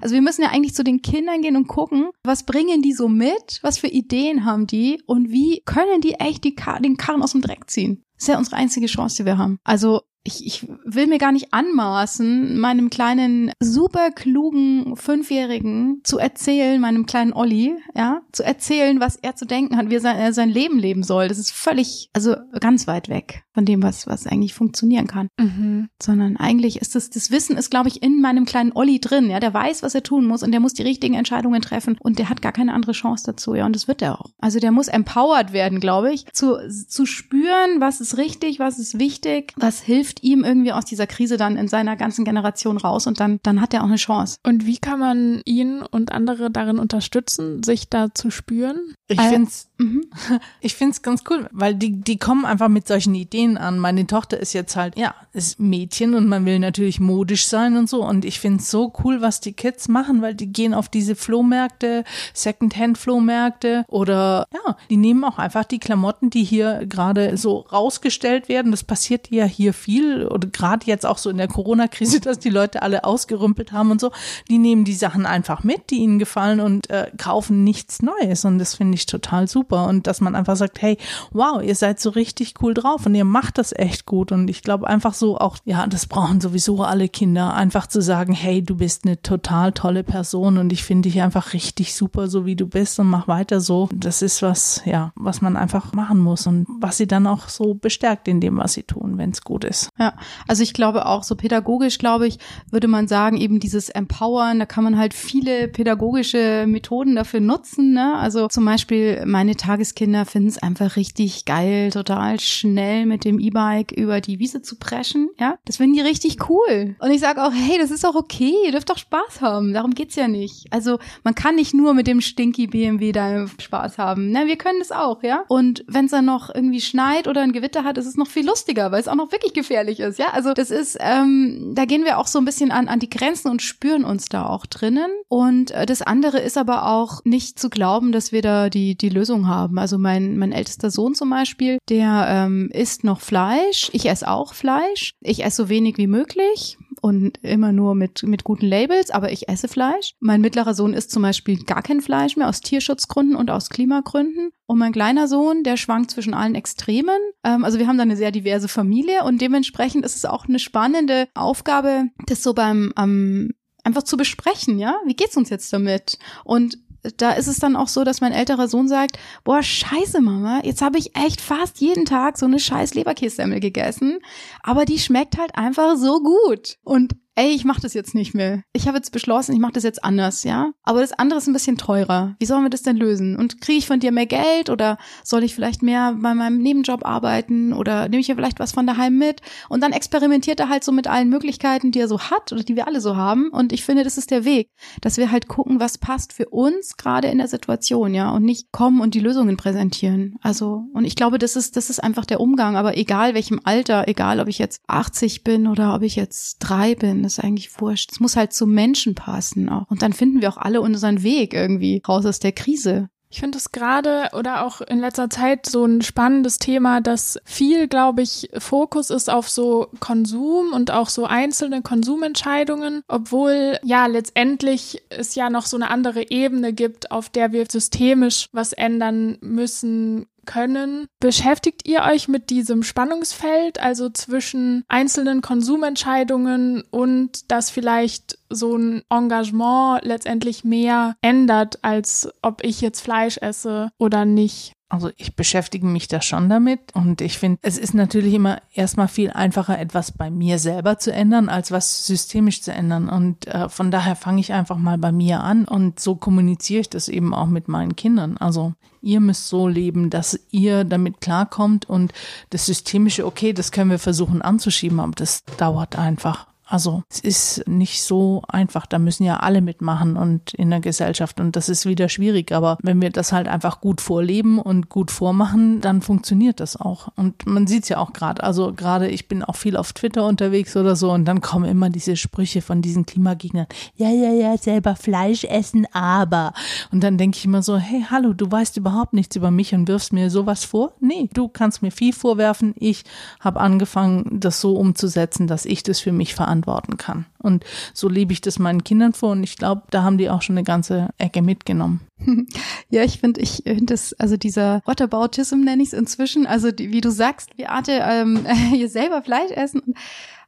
Also 0.00 0.14
wir 0.14 0.22
müssen 0.22 0.42
ja 0.42 0.48
eigentlich 0.48 0.74
zu 0.74 0.84
den 0.84 1.02
Kindern 1.02 1.42
gehen 1.42 1.56
und 1.56 1.66
gucken, 1.66 2.10
was 2.22 2.44
bringen 2.44 2.82
die 2.82 2.92
so 2.92 3.08
mit, 3.08 3.58
was 3.62 3.78
für 3.78 3.88
Ideen 3.88 4.44
haben 4.44 4.66
die 4.66 5.02
und 5.06 5.30
wie 5.30 5.62
können 5.64 6.00
die 6.00 6.14
echt 6.14 6.44
die 6.44 6.54
Kar 6.54 6.80
den 6.80 6.96
Karren 6.96 7.22
aus 7.22 7.32
dem 7.32 7.40
Dreck 7.40 7.70
ziehen. 7.70 8.02
Das 8.16 8.24
ist 8.24 8.28
ja 8.28 8.38
unsere 8.38 8.56
einzige 8.56 8.86
Chance, 8.86 9.16
die 9.16 9.26
wir 9.26 9.38
haben. 9.38 9.58
Also 9.64 10.02
ich, 10.24 10.46
ich 10.46 10.66
will 10.84 11.06
mir 11.06 11.18
gar 11.18 11.32
nicht 11.32 11.52
anmaßen, 11.52 12.58
meinem 12.58 12.88
kleinen, 12.88 13.52
super 13.60 14.10
klugen 14.10 14.96
Fünfjährigen 14.96 16.00
zu 16.02 16.18
erzählen, 16.18 16.80
meinem 16.80 17.04
kleinen 17.04 17.34
Olli, 17.34 17.76
ja, 17.94 18.22
zu 18.32 18.42
erzählen, 18.42 19.00
was 19.00 19.16
er 19.16 19.36
zu 19.36 19.44
denken 19.44 19.76
hat, 19.76 19.90
wie 19.90 19.96
er 19.96 20.00
sein, 20.00 20.16
er 20.16 20.32
sein 20.32 20.48
Leben 20.48 20.78
leben 20.78 21.02
soll. 21.02 21.28
Das 21.28 21.38
ist 21.38 21.52
völlig, 21.52 22.08
also 22.14 22.36
ganz 22.58 22.86
weit 22.86 23.08
weg 23.08 23.43
von 23.54 23.64
dem, 23.64 23.82
was, 23.82 24.06
was 24.06 24.26
eigentlich 24.26 24.52
funktionieren 24.52 25.06
kann. 25.06 25.28
Mhm. 25.38 25.88
Sondern 26.02 26.36
eigentlich 26.36 26.80
ist 26.80 26.94
das, 26.94 27.08
das 27.08 27.30
Wissen 27.30 27.56
ist, 27.56 27.70
glaube 27.70 27.88
ich, 27.88 28.02
in 28.02 28.20
meinem 28.20 28.44
kleinen 28.44 28.72
Olli 28.74 29.00
drin, 29.00 29.30
ja, 29.30 29.40
der 29.40 29.54
weiß, 29.54 29.82
was 29.82 29.94
er 29.94 30.02
tun 30.02 30.26
muss 30.26 30.42
und 30.42 30.52
der 30.52 30.60
muss 30.60 30.74
die 30.74 30.82
richtigen 30.82 31.14
Entscheidungen 31.14 31.62
treffen 31.62 31.96
und 32.00 32.18
der 32.18 32.28
hat 32.28 32.42
gar 32.42 32.52
keine 32.52 32.74
andere 32.74 32.92
Chance 32.92 33.24
dazu, 33.26 33.54
ja, 33.54 33.64
und 33.64 33.74
das 33.74 33.88
wird 33.88 34.02
er 34.02 34.20
auch. 34.20 34.30
Also 34.40 34.58
der 34.58 34.72
muss 34.72 34.88
empowered 34.88 35.52
werden, 35.52 35.80
glaube 35.80 36.12
ich, 36.12 36.26
zu, 36.32 36.56
zu 36.88 37.06
spüren, 37.06 37.80
was 37.80 38.00
ist 38.00 38.16
richtig, 38.16 38.58
was 38.58 38.78
ist 38.78 38.98
wichtig, 38.98 39.52
was 39.56 39.80
hilft 39.80 40.22
ihm 40.24 40.44
irgendwie 40.44 40.72
aus 40.72 40.84
dieser 40.84 41.06
Krise 41.06 41.36
dann 41.36 41.56
in 41.56 41.68
seiner 41.68 41.96
ganzen 41.96 42.24
Generation 42.24 42.76
raus 42.76 43.06
und 43.06 43.20
dann, 43.20 43.38
dann 43.42 43.60
hat 43.60 43.72
er 43.72 43.82
auch 43.82 43.88
eine 43.88 43.96
Chance. 43.96 44.38
Und 44.42 44.66
wie 44.66 44.78
kann 44.78 44.98
man 44.98 45.42
ihn 45.44 45.82
und 45.82 46.12
andere 46.12 46.50
darin 46.50 46.78
unterstützen, 46.78 47.62
sich 47.62 47.88
da 47.88 48.12
zu 48.12 48.30
spüren? 48.30 48.94
Ich 49.06 49.18
Äh, 49.18 49.28
find's, 49.28 49.68
Mhm. 49.76 50.06
ich 50.60 50.74
find's 50.74 51.02
ganz 51.02 51.24
cool, 51.28 51.48
weil 51.50 51.74
die, 51.74 52.00
die 52.00 52.16
kommen 52.16 52.44
einfach 52.44 52.68
mit 52.68 52.86
solchen 52.86 53.14
Ideen 53.14 53.58
an. 53.58 53.78
Meine 53.78 54.06
Tochter 54.06 54.38
ist 54.38 54.52
jetzt 54.52 54.76
halt, 54.76 54.96
ja, 54.96 55.14
ist 55.32 55.58
Mädchen 55.58 56.14
und 56.14 56.28
man 56.28 56.46
will 56.46 56.60
natürlich 56.60 57.00
modisch 57.00 57.46
sein 57.46 57.76
und 57.76 57.88
so. 57.88 58.04
Und 58.04 58.24
ich 58.24 58.38
find's 58.38 58.70
so 58.70 58.92
cool, 59.02 59.20
was 59.20 59.40
die 59.40 59.52
Kids 59.52 59.88
machen, 59.88 60.22
weil 60.22 60.34
die 60.34 60.46
gehen 60.46 60.74
auf 60.74 60.88
diese 60.88 61.16
Flohmärkte, 61.16 62.04
Secondhand-Flohmärkte 62.34 63.84
oder 63.88 64.46
ja, 64.52 64.76
die 64.90 64.96
nehmen 64.96 65.24
auch 65.24 65.38
einfach 65.38 65.64
die 65.64 65.78
Klamotten, 65.80 66.30
die 66.30 66.44
hier 66.44 66.86
gerade 66.86 67.36
so 67.36 67.58
rausgestellt 67.58 68.48
werden. 68.48 68.70
Das 68.70 68.84
passiert 68.84 69.30
ja 69.30 69.44
hier 69.44 69.72
viel 69.74 70.26
oder 70.28 70.48
gerade 70.48 70.86
jetzt 70.86 71.04
auch 71.04 71.18
so 71.18 71.30
in 71.30 71.36
der 71.38 71.48
Corona-Krise, 71.48 72.20
dass 72.20 72.38
die 72.38 72.50
Leute 72.50 72.82
alle 72.82 73.04
ausgerümpelt 73.04 73.72
haben 73.72 73.90
und 73.90 74.00
so. 74.00 74.12
Die 74.48 74.58
nehmen 74.58 74.84
die 74.84 74.94
Sachen 74.94 75.26
einfach 75.26 75.64
mit, 75.64 75.90
die 75.90 75.96
ihnen 75.96 76.18
gefallen 76.18 76.60
und 76.60 76.88
äh, 76.90 77.10
kaufen 77.18 77.64
nichts 77.64 78.02
Neues. 78.02 78.44
Und 78.44 78.58
das 78.58 78.74
finde 78.74 78.93
ich 78.94 79.06
total 79.06 79.48
super. 79.48 79.86
Und 79.86 80.06
dass 80.06 80.20
man 80.20 80.34
einfach 80.34 80.56
sagt, 80.56 80.80
hey, 80.82 80.98
wow, 81.32 81.62
ihr 81.62 81.74
seid 81.74 82.00
so 82.00 82.10
richtig 82.10 82.54
cool 82.62 82.74
drauf 82.74 83.06
und 83.06 83.14
ihr 83.14 83.24
macht 83.24 83.58
das 83.58 83.72
echt 83.72 84.06
gut. 84.06 84.32
Und 84.32 84.48
ich 84.48 84.62
glaube 84.62 84.86
einfach 84.86 85.14
so 85.14 85.38
auch, 85.38 85.58
ja, 85.64 85.86
das 85.86 86.06
brauchen 86.06 86.40
sowieso 86.40 86.82
alle 86.82 87.08
Kinder, 87.08 87.54
einfach 87.54 87.86
zu 87.86 88.00
sagen, 88.00 88.32
hey, 88.32 88.62
du 88.62 88.76
bist 88.76 89.04
eine 89.04 89.20
total 89.20 89.72
tolle 89.72 90.04
Person 90.04 90.58
und 90.58 90.72
ich 90.72 90.84
finde 90.84 91.08
dich 91.08 91.20
einfach 91.20 91.52
richtig 91.52 91.94
super, 91.94 92.28
so 92.28 92.46
wie 92.46 92.56
du 92.56 92.66
bist 92.66 92.98
und 93.00 93.08
mach 93.08 93.28
weiter 93.28 93.60
so. 93.60 93.88
Das 93.92 94.22
ist 94.22 94.42
was, 94.42 94.82
ja, 94.84 95.12
was 95.16 95.40
man 95.40 95.56
einfach 95.56 95.92
machen 95.92 96.18
muss 96.18 96.46
und 96.46 96.66
was 96.80 96.96
sie 96.96 97.06
dann 97.06 97.26
auch 97.26 97.48
so 97.48 97.74
bestärkt 97.74 98.28
in 98.28 98.40
dem, 98.40 98.58
was 98.58 98.74
sie 98.74 98.82
tun, 98.82 99.18
wenn 99.18 99.30
es 99.30 99.42
gut 99.42 99.64
ist. 99.64 99.90
Ja, 99.98 100.14
also 100.46 100.62
ich 100.62 100.74
glaube 100.74 101.06
auch 101.06 101.22
so 101.22 101.34
pädagogisch, 101.34 101.98
glaube 101.98 102.26
ich, 102.26 102.38
würde 102.70 102.88
man 102.88 103.08
sagen, 103.08 103.36
eben 103.36 103.60
dieses 103.60 103.88
Empowern, 103.88 104.58
da 104.58 104.66
kann 104.66 104.84
man 104.84 104.98
halt 104.98 105.14
viele 105.14 105.68
pädagogische 105.68 106.66
Methoden 106.66 107.16
dafür 107.16 107.40
nutzen. 107.40 107.92
Ne? 107.92 108.14
Also 108.16 108.48
zum 108.48 108.64
Beispiel 108.64 108.83
meine 109.24 109.56
Tageskinder 109.56 110.24
finden 110.26 110.48
es 110.48 110.58
einfach 110.58 110.96
richtig 110.96 111.44
geil, 111.44 111.90
total 111.90 112.40
schnell 112.40 113.06
mit 113.06 113.24
dem 113.24 113.38
E-Bike 113.38 113.92
über 113.92 114.20
die 114.20 114.38
Wiese 114.38 114.62
zu 114.62 114.76
preschen. 114.76 115.30
Ja, 115.38 115.58
das 115.64 115.78
finden 115.78 115.94
die 115.94 116.00
richtig 116.00 116.48
cool. 116.48 116.96
Und 116.98 117.10
ich 117.10 117.20
sage 117.20 117.42
auch, 117.42 117.52
hey, 117.52 117.78
das 117.78 117.90
ist 117.90 118.04
auch 118.04 118.14
okay, 118.14 118.52
ihr 118.64 118.72
dürft 118.72 118.90
doch 118.90 118.98
Spaß 118.98 119.40
haben. 119.40 119.72
Darum 119.72 119.92
geht's 119.92 120.16
ja 120.16 120.28
nicht. 120.28 120.66
Also 120.70 120.98
man 121.22 121.34
kann 121.34 121.54
nicht 121.54 121.74
nur 121.74 121.94
mit 121.94 122.06
dem 122.06 122.20
stinky 122.20 122.66
BMW 122.66 123.12
da 123.12 123.46
Spaß 123.58 123.98
haben. 123.98 124.30
Ne? 124.30 124.46
Wir 124.46 124.56
können 124.56 124.78
das 124.78 124.92
auch, 124.92 125.22
ja. 125.22 125.44
Und 125.48 125.84
wenn 125.86 126.06
es 126.06 126.10
dann 126.10 126.24
noch 126.24 126.54
irgendwie 126.54 126.80
schneit 126.80 127.28
oder 127.28 127.42
ein 127.42 127.52
Gewitter 127.52 127.84
hat, 127.84 127.98
ist 127.98 128.06
es 128.06 128.16
noch 128.16 128.28
viel 128.28 128.46
lustiger, 128.46 128.92
weil 128.92 129.00
es 129.00 129.08
auch 129.08 129.14
noch 129.14 129.32
wirklich 129.32 129.52
gefährlich 129.54 130.00
ist, 130.00 130.18
ja. 130.18 130.28
Also 130.32 130.52
das 130.52 130.70
ist, 130.70 130.96
ähm, 131.00 131.72
da 131.74 131.84
gehen 131.84 132.04
wir 132.04 132.18
auch 132.18 132.26
so 132.26 132.38
ein 132.38 132.44
bisschen 132.44 132.70
an, 132.70 132.88
an 132.88 132.98
die 132.98 133.10
Grenzen 133.10 133.50
und 133.50 133.62
spüren 133.62 134.04
uns 134.04 134.26
da 134.26 134.46
auch 134.46 134.66
drinnen. 134.66 135.10
Und 135.28 135.70
äh, 135.70 135.86
das 135.86 136.02
andere 136.02 136.38
ist 136.40 136.58
aber 136.58 136.86
auch 136.86 137.24
nicht 137.24 137.58
zu 137.58 137.70
glauben, 137.70 138.12
dass 138.12 138.32
wir 138.32 138.42
da 138.42 138.68
die, 138.74 138.96
die 138.96 139.08
Lösung 139.08 139.48
haben. 139.48 139.78
Also 139.78 139.98
mein, 139.98 140.36
mein 140.36 140.52
ältester 140.52 140.90
Sohn 140.90 141.14
zum 141.14 141.30
Beispiel, 141.30 141.78
der 141.88 142.26
ähm, 142.28 142.70
isst 142.72 143.04
noch 143.04 143.20
Fleisch. 143.20 143.90
Ich 143.92 144.08
esse 144.08 144.28
auch 144.28 144.54
Fleisch. 144.54 145.12
Ich 145.20 145.44
esse 145.44 145.62
so 145.62 145.68
wenig 145.68 145.96
wie 145.96 146.06
möglich 146.06 146.76
und 147.00 147.38
immer 147.42 147.70
nur 147.70 147.94
mit, 147.94 148.22
mit 148.22 148.44
guten 148.44 148.66
Labels, 148.66 149.10
aber 149.10 149.30
ich 149.30 149.48
esse 149.48 149.68
Fleisch. 149.68 150.14
Mein 150.20 150.40
mittlerer 150.40 150.74
Sohn 150.74 150.94
isst 150.94 151.10
zum 151.10 151.22
Beispiel 151.22 151.62
gar 151.62 151.82
kein 151.82 152.00
Fleisch 152.00 152.36
mehr 152.36 152.48
aus 152.48 152.60
Tierschutzgründen 152.60 153.36
und 153.36 153.50
aus 153.50 153.68
Klimagründen. 153.68 154.52
Und 154.66 154.78
mein 154.78 154.92
kleiner 154.92 155.28
Sohn, 155.28 155.64
der 155.64 155.76
schwankt 155.76 156.10
zwischen 156.10 156.32
allen 156.34 156.54
Extremen. 156.54 157.18
Ähm, 157.44 157.64
also 157.64 157.78
wir 157.78 157.86
haben 157.86 157.98
da 157.98 158.02
eine 158.02 158.16
sehr 158.16 158.30
diverse 158.30 158.68
Familie 158.68 159.24
und 159.24 159.40
dementsprechend 159.40 160.04
ist 160.04 160.16
es 160.16 160.24
auch 160.24 160.46
eine 160.46 160.58
spannende 160.58 161.28
Aufgabe, 161.34 162.06
das 162.26 162.42
so 162.42 162.54
beim 162.54 162.92
ähm, 162.96 163.52
einfach 163.84 164.02
zu 164.02 164.16
besprechen, 164.16 164.78
ja? 164.78 164.98
Wie 165.04 165.14
geht's 165.14 165.36
uns 165.36 165.50
jetzt 165.50 165.72
damit? 165.72 166.18
Und 166.42 166.78
da 167.16 167.32
ist 167.32 167.46
es 167.46 167.58
dann 167.58 167.76
auch 167.76 167.88
so, 167.88 168.04
dass 168.04 168.20
mein 168.20 168.32
älterer 168.32 168.68
Sohn 168.68 168.88
sagt, 168.88 169.18
boah, 169.44 169.62
scheiße, 169.62 170.20
Mama, 170.20 170.60
jetzt 170.64 170.82
habe 170.82 170.98
ich 170.98 171.16
echt 171.16 171.40
fast 171.40 171.80
jeden 171.80 172.04
Tag 172.04 172.38
so 172.38 172.46
eine 172.46 172.58
scheiß 172.58 172.94
Leberkässemmel 172.94 173.60
gegessen, 173.60 174.18
aber 174.62 174.84
die 174.84 174.98
schmeckt 174.98 175.38
halt 175.38 175.56
einfach 175.56 175.96
so 175.96 176.20
gut. 176.20 176.78
Und 176.82 177.14
ey, 177.36 177.50
ich 177.50 177.64
mache 177.64 177.80
das 177.80 177.94
jetzt 177.94 178.14
nicht 178.14 178.34
mehr. 178.34 178.62
Ich 178.72 178.86
habe 178.86 178.96
jetzt 178.96 179.10
beschlossen, 179.10 179.52
ich 179.52 179.58
mache 179.58 179.72
das 179.72 179.82
jetzt 179.82 180.04
anders, 180.04 180.44
ja? 180.44 180.70
Aber 180.82 181.00
das 181.00 181.12
andere 181.12 181.38
ist 181.38 181.48
ein 181.48 181.52
bisschen 181.52 181.76
teurer. 181.76 182.36
Wie 182.38 182.46
sollen 182.46 182.62
wir 182.62 182.70
das 182.70 182.82
denn 182.82 182.96
lösen? 182.96 183.36
Und 183.36 183.60
kriege 183.60 183.78
ich 183.78 183.86
von 183.86 184.00
dir 184.00 184.12
mehr 184.12 184.26
Geld 184.26 184.70
oder 184.70 184.98
soll 185.24 185.42
ich 185.42 185.54
vielleicht 185.54 185.82
mehr 185.82 186.16
bei 186.16 186.34
meinem 186.34 186.58
Nebenjob 186.58 187.04
arbeiten 187.04 187.72
oder 187.72 188.08
nehme 188.08 188.20
ich 188.20 188.28
ja 188.28 188.36
vielleicht 188.36 188.60
was 188.60 188.72
von 188.72 188.86
daheim 188.86 189.18
mit? 189.18 189.40
Und 189.68 189.82
dann 189.82 189.92
experimentiert 189.92 190.60
er 190.60 190.68
halt 190.68 190.84
so 190.84 190.92
mit 190.92 191.08
allen 191.08 191.28
Möglichkeiten, 191.28 191.90
die 191.90 192.00
er 192.00 192.08
so 192.08 192.20
hat 192.20 192.52
oder 192.52 192.62
die 192.62 192.76
wir 192.76 192.86
alle 192.86 193.00
so 193.00 193.16
haben. 193.16 193.48
Und 193.50 193.72
ich 193.72 193.84
finde, 193.84 194.04
das 194.04 194.16
ist 194.16 194.30
der 194.30 194.44
Weg, 194.44 194.70
dass 195.00 195.16
wir 195.16 195.32
halt 195.32 195.48
gucken, 195.48 195.80
was 195.80 195.98
passt 195.98 196.32
für 196.32 196.48
uns 196.50 196.96
gerade 196.96 197.28
in 197.28 197.38
der 197.38 197.48
Situation, 197.48 198.14
ja? 198.14 198.30
Und 198.30 198.44
nicht 198.44 198.70
kommen 198.70 199.00
und 199.00 199.14
die 199.14 199.20
Lösungen 199.20 199.56
präsentieren. 199.56 200.36
Also, 200.40 200.84
und 200.92 201.04
ich 201.04 201.16
glaube, 201.16 201.38
das 201.38 201.56
ist, 201.56 201.76
das 201.76 201.90
ist 201.90 202.02
einfach 202.02 202.26
der 202.26 202.40
Umgang. 202.40 202.76
Aber 202.76 202.96
egal 202.96 203.34
welchem 203.34 203.60
Alter, 203.64 204.06
egal 204.06 204.38
ob 204.38 204.46
ich 204.46 204.58
jetzt 204.58 204.80
80 204.86 205.42
bin 205.42 205.66
oder 205.66 205.94
ob 205.94 206.02
ich 206.02 206.14
jetzt 206.14 206.58
drei 206.58 206.94
bin, 206.94 207.23
das 207.24 207.38
ist 207.38 207.44
eigentlich 207.44 207.80
wurscht. 207.80 208.12
Es 208.12 208.20
muss 208.20 208.36
halt 208.36 208.52
zum 208.52 208.72
Menschen 208.72 209.14
passen 209.14 209.68
auch. 209.68 209.90
Und 209.90 210.02
dann 210.02 210.12
finden 210.12 210.40
wir 210.40 210.48
auch 210.48 210.58
alle 210.58 210.80
unseren 210.80 211.22
Weg 211.22 211.54
irgendwie 211.54 212.02
raus 212.06 212.26
aus 212.26 212.38
der 212.38 212.52
Krise. 212.52 213.08
Ich 213.34 213.40
finde 213.40 213.58
es 213.58 213.72
gerade 213.72 214.30
oder 214.34 214.64
auch 214.64 214.80
in 214.80 215.00
letzter 215.00 215.28
Zeit 215.28 215.66
so 215.66 215.84
ein 215.84 216.02
spannendes 216.02 216.58
Thema, 216.60 217.00
dass 217.00 217.36
viel, 217.44 217.88
glaube 217.88 218.22
ich, 218.22 218.48
Fokus 218.58 219.10
ist 219.10 219.28
auf 219.28 219.48
so 219.48 219.88
Konsum 219.98 220.72
und 220.72 220.92
auch 220.92 221.08
so 221.08 221.24
einzelne 221.24 221.82
Konsumentscheidungen, 221.82 223.02
obwohl 223.08 223.80
ja 223.82 224.06
letztendlich 224.06 225.02
es 225.08 225.34
ja 225.34 225.50
noch 225.50 225.66
so 225.66 225.76
eine 225.76 225.90
andere 225.90 226.30
Ebene 226.30 226.72
gibt, 226.72 227.10
auf 227.10 227.28
der 227.28 227.50
wir 227.50 227.66
systemisch 227.68 228.50
was 228.52 228.72
ändern 228.72 229.36
müssen, 229.40 230.26
können. 230.44 231.06
Beschäftigt 231.20 231.86
ihr 231.86 232.02
euch 232.02 232.28
mit 232.28 232.50
diesem 232.50 232.82
Spannungsfeld, 232.82 233.80
also 233.80 234.08
zwischen 234.10 234.84
einzelnen 234.88 235.42
Konsumentscheidungen 235.42 236.82
und 236.90 237.50
dass 237.50 237.70
vielleicht 237.70 238.38
so 238.50 238.76
ein 238.76 239.02
Engagement 239.10 240.04
letztendlich 240.04 240.64
mehr 240.64 241.16
ändert, 241.22 241.78
als 241.82 242.28
ob 242.42 242.62
ich 242.62 242.80
jetzt 242.80 243.00
Fleisch 243.00 243.38
esse 243.38 243.90
oder 243.98 244.24
nicht? 244.24 244.72
Also 244.94 245.10
ich 245.16 245.34
beschäftige 245.34 245.86
mich 245.86 246.06
da 246.06 246.22
schon 246.22 246.48
damit 246.48 246.94
und 246.94 247.20
ich 247.20 247.36
finde, 247.36 247.58
es 247.62 247.78
ist 247.78 247.94
natürlich 247.94 248.32
immer 248.32 248.62
erstmal 248.72 249.08
viel 249.08 249.32
einfacher, 249.32 249.76
etwas 249.76 250.12
bei 250.12 250.30
mir 250.30 250.60
selber 250.60 251.00
zu 251.00 251.12
ändern, 251.12 251.48
als 251.48 251.72
was 251.72 252.06
systemisch 252.06 252.62
zu 252.62 252.72
ändern. 252.72 253.08
Und 253.08 253.48
äh, 253.48 253.68
von 253.68 253.90
daher 253.90 254.14
fange 254.14 254.38
ich 254.40 254.52
einfach 254.52 254.76
mal 254.76 254.96
bei 254.96 255.10
mir 255.10 255.40
an 255.40 255.64
und 255.64 255.98
so 255.98 256.14
kommuniziere 256.14 256.82
ich 256.82 256.90
das 256.90 257.08
eben 257.08 257.34
auch 257.34 257.48
mit 257.48 257.66
meinen 257.66 257.96
Kindern. 257.96 258.36
Also 258.36 258.74
ihr 259.02 259.18
müsst 259.18 259.48
so 259.48 259.66
leben, 259.66 260.10
dass 260.10 260.38
ihr 260.52 260.84
damit 260.84 261.20
klarkommt 261.20 261.90
und 261.90 262.12
das 262.50 262.66
Systemische, 262.66 263.26
okay, 263.26 263.52
das 263.52 263.72
können 263.72 263.90
wir 263.90 263.98
versuchen 263.98 264.42
anzuschieben, 264.42 265.00
aber 265.00 265.12
das 265.16 265.42
dauert 265.58 265.98
einfach. 265.98 266.46
Also 266.66 267.02
es 267.10 267.20
ist 267.20 267.68
nicht 267.68 268.02
so 268.02 268.42
einfach, 268.48 268.86
da 268.86 268.98
müssen 268.98 269.24
ja 269.24 269.36
alle 269.36 269.60
mitmachen 269.60 270.16
und 270.16 270.54
in 270.54 270.70
der 270.70 270.80
Gesellschaft 270.80 271.38
und 271.38 271.56
das 271.56 271.68
ist 271.68 271.84
wieder 271.84 272.08
schwierig. 272.08 272.52
Aber 272.52 272.78
wenn 272.82 273.02
wir 273.02 273.10
das 273.10 273.32
halt 273.32 273.48
einfach 273.48 273.80
gut 273.80 274.00
vorleben 274.00 274.58
und 274.58 274.88
gut 274.88 275.10
vormachen, 275.10 275.82
dann 275.82 276.00
funktioniert 276.00 276.60
das 276.60 276.80
auch. 276.80 277.08
Und 277.16 277.46
man 277.46 277.66
sieht 277.66 277.82
es 277.82 277.90
ja 277.90 277.98
auch 277.98 278.14
gerade. 278.14 278.42
Also 278.42 278.72
gerade 278.72 279.08
ich 279.08 279.28
bin 279.28 279.44
auch 279.44 279.56
viel 279.56 279.76
auf 279.76 279.92
Twitter 279.92 280.26
unterwegs 280.26 280.74
oder 280.76 280.96
so 280.96 281.12
und 281.12 281.26
dann 281.26 281.42
kommen 281.42 281.66
immer 281.66 281.90
diese 281.90 282.16
Sprüche 282.16 282.62
von 282.62 282.80
diesen 282.80 283.04
Klimagegnern. 283.04 283.66
Ja, 283.96 284.08
ja, 284.08 284.32
ja, 284.32 284.56
selber 284.56 284.96
Fleisch 284.96 285.44
essen, 285.44 285.86
aber. 285.92 286.54
Und 286.90 287.04
dann 287.04 287.18
denke 287.18 287.36
ich 287.36 287.44
immer 287.44 287.62
so, 287.62 287.76
hey, 287.76 288.06
hallo, 288.10 288.32
du 288.32 288.50
weißt 288.50 288.78
überhaupt 288.78 289.12
nichts 289.12 289.36
über 289.36 289.50
mich 289.50 289.74
und 289.74 289.86
wirfst 289.86 290.14
mir 290.14 290.30
sowas 290.30 290.64
vor? 290.64 290.92
Nee, 291.00 291.28
du 291.34 291.48
kannst 291.48 291.82
mir 291.82 291.90
viel 291.90 292.14
vorwerfen. 292.14 292.74
Ich 292.78 293.04
habe 293.40 293.60
angefangen, 293.60 294.40
das 294.40 294.62
so 294.62 294.76
umzusetzen, 294.76 295.46
dass 295.46 295.66
ich 295.66 295.82
das 295.82 296.00
für 296.00 296.12
mich 296.12 296.34
verantworte 296.34 296.53
beantworten 296.60 296.96
kann. 296.96 297.26
Und 297.38 297.64
so 297.92 298.08
lebe 298.08 298.32
ich 298.32 298.40
das 298.40 298.58
meinen 298.58 298.84
Kindern 298.84 299.12
vor 299.12 299.32
und 299.32 299.42
ich 299.42 299.56
glaube, 299.56 299.82
da 299.90 300.02
haben 300.02 300.18
die 300.18 300.30
auch 300.30 300.42
schon 300.42 300.56
eine 300.56 300.64
ganze 300.64 301.10
Ecke 301.18 301.42
mitgenommen. 301.42 302.00
Ja, 302.90 303.02
ich 303.02 303.18
finde, 303.18 303.40
ich 303.40 303.62
finde 303.64 303.86
das, 303.86 304.12
also 304.14 304.36
dieser 304.36 304.80
Whataboutism 304.84 305.60
nenne 305.60 305.82
ich 305.82 305.88
es 305.88 305.92
inzwischen, 305.94 306.46
also 306.46 306.70
die, 306.70 306.92
wie 306.92 307.00
du 307.00 307.10
sagst, 307.10 307.50
wie 307.56 307.66
Arte 307.66 307.92
ähm, 307.92 308.46
hier 308.70 308.88
selber 308.88 309.20
Fleisch 309.22 309.50
essen. 309.50 309.94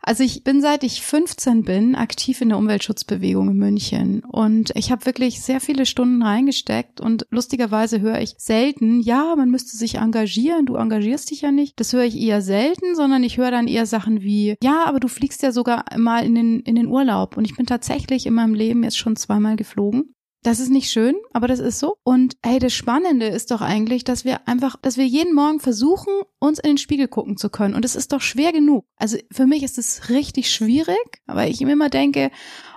Also 0.09 0.23
ich 0.23 0.45
bin 0.45 0.61
seit 0.61 0.85
ich 0.85 1.03
15 1.03 1.65
bin 1.65 1.97
aktiv 1.97 2.41
in 2.41 2.51
der 2.51 2.59
Umweltschutzbewegung 2.59 3.51
in 3.51 3.57
München. 3.57 4.23
Und 4.25 4.71
ich 4.77 4.93
habe 4.93 5.05
wirklich 5.05 5.43
sehr 5.43 5.61
viele 5.61 5.85
Stunden 5.85 6.23
reingesteckt. 6.23 7.01
Und 7.01 7.27
lustigerweise 7.31 8.01
höre 8.01 8.21
ich 8.21 8.37
selten, 8.39 9.01
ja, 9.01 9.35
man 9.35 9.51
müsste 9.51 9.77
sich 9.77 9.97
engagieren, 9.97 10.65
du 10.65 10.77
engagierst 10.77 11.33
dich 11.33 11.41
ja 11.41 11.51
nicht. 11.51 11.81
Das 11.81 11.93
höre 11.93 12.05
ich 12.05 12.17
eher 12.17 12.41
selten, 12.41 12.95
sondern 12.95 13.25
ich 13.25 13.37
höre 13.37 13.51
dann 13.51 13.67
eher 13.67 13.85
Sachen 13.85 14.23
wie, 14.23 14.55
ja, 14.63 14.85
aber 14.87 15.01
du 15.01 15.09
fliegst 15.09 15.43
ja 15.43 15.51
sogar 15.51 15.85
mal 15.97 16.25
in 16.25 16.37
den, 16.37 16.61
in 16.61 16.77
den 16.77 16.87
Urlaub. 16.87 17.37
Und 17.37 17.45
ich 17.45 17.57
bin 17.57 17.67
tatsächlich 17.67 18.27
in 18.27 18.35
meinem 18.35 18.55
Leben 18.55 18.85
jetzt 18.85 18.99
schon 18.99 19.17
zweimal 19.17 19.57
geflogen 19.57 20.16
das 20.47 20.61
ist 20.61 20.71
nicht 20.71 20.91
schön, 20.91 21.17
aber 21.33 21.49
das 21.49 21.59
ist 21.59 21.81
so. 21.81 21.97
Und 22.05 22.37
hey, 22.45 22.61
das 22.61 22.73
Spannende 22.73 23.27
ist 23.27 23.51
doch 23.51 23.63
eigentlich, 23.63 24.05
dass 24.05 24.25
wir 24.25 24.47
einfach, 24.47 24.77
dass 24.81 24.97
wir 24.97 25.05
jeden 25.05 25.35
Morgen 25.35 25.59
versuchen, 25.59 26.13
uns 26.39 26.61
in 26.61 26.71
den 26.71 26.79
Spiegel 26.79 27.09
gucken 27.09 27.37
zu 27.37 27.51
können. 27.51 27.75
Und 27.75 27.85
es 27.85 27.97
ist 27.97 28.13
doch 28.13 28.21
schwer 28.21 28.53
genug. 28.53 28.85
Also 28.97 29.17
für 29.33 29.47
mich 29.47 29.65
ist 29.65 29.77
es 29.77 30.09
richtig 30.09 30.53
schwierig, 30.53 31.21
weil 31.27 31.51
ich 31.51 31.61
immer 31.61 31.91
denke, 31.91 32.31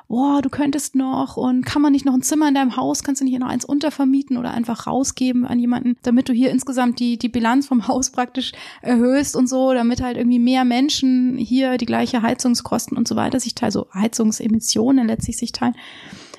boah, 0.08 0.42
du 0.42 0.50
könntest 0.50 0.96
noch 0.96 1.38
und 1.38 1.64
kann 1.64 1.84
man 1.84 1.92
nicht 1.92 2.06
noch 2.06 2.16
ein 2.16 2.24
Zimmer 2.24 2.48
in 2.48 2.56
deinem 2.56 2.76
Haus, 2.76 3.04
kannst 3.04 3.22
du 3.22 3.26
nicht 3.26 3.38
noch 3.38 3.48
eins 3.48 3.66
untervermieten 3.66 4.38
oder 4.38 4.52
einfach 4.52 4.88
rausgeben 4.88 5.46
an 5.46 5.60
jemanden, 5.60 5.96
damit 6.02 6.28
du 6.28 6.34
hier 6.34 6.50
insgesamt 6.50 7.00
die, 7.00 7.20
die 7.20 7.30
Bilanz 7.30 7.68
vom 7.68 7.88
Haus 7.88 8.10
praktisch 8.10 8.52
erhöhst 8.82 9.36
und 9.36 9.48
so, 9.48 9.74
damit 9.74 10.02
halt 10.02 10.18
irgendwie 10.18 10.40
mehr 10.40 10.66
Menschen 10.66 11.38
hier 11.38 11.78
die 11.78 11.86
gleiche 11.86 12.24
Heizungskosten 12.24 12.98
und 12.98 13.08
so 13.08 13.16
weiter 13.16 13.40
sich 13.40 13.54
teilen, 13.54 13.72
so 13.72 13.86
Heizungsemissionen 13.94 15.06
letztlich 15.06 15.38
sich 15.38 15.52
teilen. 15.52 15.76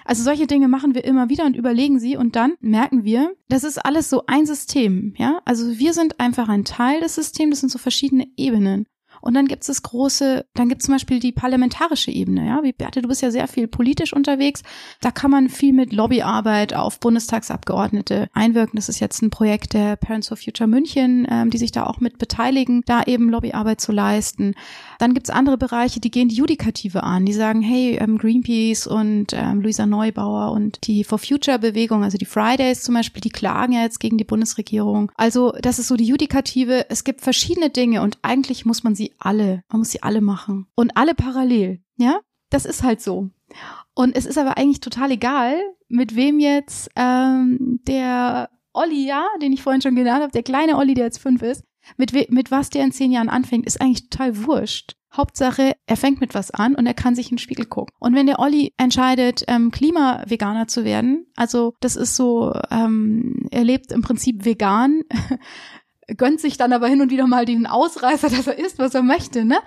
Also 0.05 0.23
solche 0.23 0.47
Dinge 0.47 0.69
machen 0.69 0.95
wir 0.95 1.05
immer 1.05 1.29
wieder 1.29 1.45
und 1.45 1.57
überlegen 1.57 1.99
sie 1.99 2.17
und 2.17 2.37
dann 2.37 2.55
merken 2.61 3.05
wir, 3.05 3.35
das 3.49 3.65
ist 3.65 3.79
alles 3.79 4.11
so 4.11 4.25
ein 4.27 4.47
System, 4.47 5.15
ja? 5.17 5.41
Also 5.45 5.79
wir 5.79 5.93
sind 5.93 6.21
einfach 6.21 6.49
ein 6.49 6.65
Teil 6.65 7.01
des 7.01 7.15
Systems, 7.15 7.51
das 7.51 7.61
sind 7.61 7.71
so 7.71 7.79
verschiedene 7.79 8.27
Ebenen. 8.37 8.87
Und 9.21 9.35
dann 9.35 9.47
gibt 9.47 9.63
es 9.63 9.69
das 9.69 9.83
große, 9.83 10.47
dann 10.55 10.69
gibt 10.69 10.83
es 10.83 10.87
zum 10.87 10.95
Beispiel 10.95 11.21
die 11.21 11.33
parlamentarische 11.33 12.11
Ebene, 12.11 12.47
ja. 12.47 12.63
Wie 12.63 12.73
Beate, 12.73 13.03
du 13.03 13.09
bist 13.09 13.23
ja 13.23 13.31
sehr 13.31 13.49
viel 13.49 13.69
politisch 13.69 14.13
unterwegs. 14.13 14.63
Da 15.01 15.11
kann 15.11 15.31
man 15.31 15.49
viel 15.49 15.73
mit 15.73 15.93
Lobbyarbeit 15.93 16.75
auf 16.75 17.01
Bundestagsabgeordnete 17.01 18.29
einwirken. 18.33 18.77
Das 18.77 18.89
ist 18.89 19.01
jetzt 19.01 19.23
ein 19.23 19.31
Projekt 19.31 19.75
der 19.75 19.97
Parents 19.97 20.29
for 20.29 20.37
Future 20.37 20.69
München, 20.69 21.27
ähm, 21.31 21.51
die 21.51 21.59
sich 21.59 21.73
da 21.73 21.85
auch 21.85 22.01
mit 22.01 22.19
beteiligen, 22.19 22.83
da 22.87 23.03
eben 23.03 23.31
Lobbyarbeit 23.31 23.81
zu 23.81 23.93
leisten. 23.93 24.55
Dann 24.99 25.15
gibt 25.15 25.29
es 25.29 25.35
andere 25.35 25.59
Bereiche, 25.59 26.01
die 26.01 26.11
gehen 26.11 26.29
die 26.29 26.37
Judikative 26.37 27.03
an, 27.03 27.27
die 27.27 27.33
sagen, 27.33 27.63
hey, 27.63 27.99
ähm, 28.01 28.19
Greenpeace 28.19 28.87
und 28.87 29.29
ähm, 29.33 29.61
Luisa 29.61 29.87
Neubauer 29.87 30.53
und 30.53 30.87
die 30.87 31.05
For 31.05 31.19
Future 31.19 31.59
Bewegung, 31.59 32.05
also 32.05 32.19
die 32.19 32.25
Fridays 32.27 32.83
zum 32.83 32.95
Beispiel, 32.95 33.21
die 33.21 33.31
klagen 33.31 33.73
ja 33.73 33.83
jetzt 33.83 34.01
gegen 34.01 34.19
die 34.19 34.25
Bundesregierung. 34.25 35.13
Also 35.17 35.53
das 35.61 35.79
ist 35.79 35.89
so 35.89 35.97
die 35.97 36.05
Judikative. 36.07 36.87
Es 36.89 37.05
gibt 37.05 37.21
verschiedene 37.21 37.71
Dinge 37.71 38.03
und 38.03 38.19
eigentlich 38.23 38.65
muss 38.65 38.83
man 38.83 38.95
sie 38.95 39.10
alle. 39.19 39.63
Man 39.71 39.81
muss 39.81 39.91
sie 39.91 40.03
alle 40.03 40.21
machen. 40.21 40.67
Und 40.75 40.97
alle 40.97 41.15
parallel. 41.15 41.83
Ja, 41.97 42.21
das 42.51 42.65
ist 42.65 42.83
halt 42.83 43.01
so. 43.01 43.31
Und 43.95 44.17
es 44.17 44.27
ist 44.27 44.39
aber 44.39 44.57
eigentlich 44.57 44.81
total 44.81 45.11
egal, 45.11 45.61
mit 45.89 46.17
wem 46.17 46.39
jetzt 46.39 46.91
ähm, 46.97 47.81
der 47.87 48.51
Olli, 48.73 49.07
ja, 49.07 49.27
den 49.43 49.53
ich 49.53 49.63
vorhin 49.63 49.83
schon 49.83 49.97
genannt 49.97 50.23
habe, 50.23 50.33
der 50.33 50.43
kleine 50.43 50.77
Olli, 50.77 50.95
der 50.95 51.07
jetzt 51.07 51.19
fünf 51.19 51.43
ist, 51.43 51.65
mit, 51.97 52.13
we 52.13 52.27
mit 52.31 52.51
was 52.51 52.71
der 52.71 52.85
in 52.85 52.93
zehn 52.93 53.13
Jahren 53.13 53.29
anfängt, 53.29 53.67
ist 53.67 53.81
eigentlich 53.81 54.09
total 54.09 54.45
wurscht. 54.45 54.97
Hauptsache, 55.13 55.75
er 55.87 55.97
fängt 55.97 56.21
mit 56.21 56.35
was 56.35 56.53
an 56.53 56.77
und 56.77 56.87
er 56.87 56.95
kann 56.95 57.17
sich 57.17 57.31
in 57.31 57.37
den 57.37 57.41
Spiegel 57.41 57.67
gucken. 57.67 57.93
Und 57.99 58.15
wenn 58.15 58.27
der 58.27 58.39
Olli 58.39 58.73
entscheidet, 58.77 59.43
ähm, 59.49 59.73
Klimaveganer 59.73 60.69
zu 60.69 60.85
werden, 60.85 61.27
also 61.35 61.75
das 61.81 61.97
ist 61.97 62.15
so, 62.15 62.55
ähm, 62.71 63.49
er 63.51 63.65
lebt 63.65 63.91
im 63.91 64.03
Prinzip 64.03 64.45
vegan, 64.45 65.03
gönnt 66.17 66.41
sich 66.41 66.57
dann 66.57 66.73
aber 66.73 66.89
hin 66.89 67.01
und 67.01 67.11
wieder 67.11 67.27
mal 67.27 67.45
den 67.45 67.67
Ausreißer, 67.67 68.29
dass 68.31 68.47
er 68.47 68.59
isst, 68.59 68.79
was 68.79 68.95
er 68.95 69.03
möchte, 69.03 69.45
ne? 69.45 69.59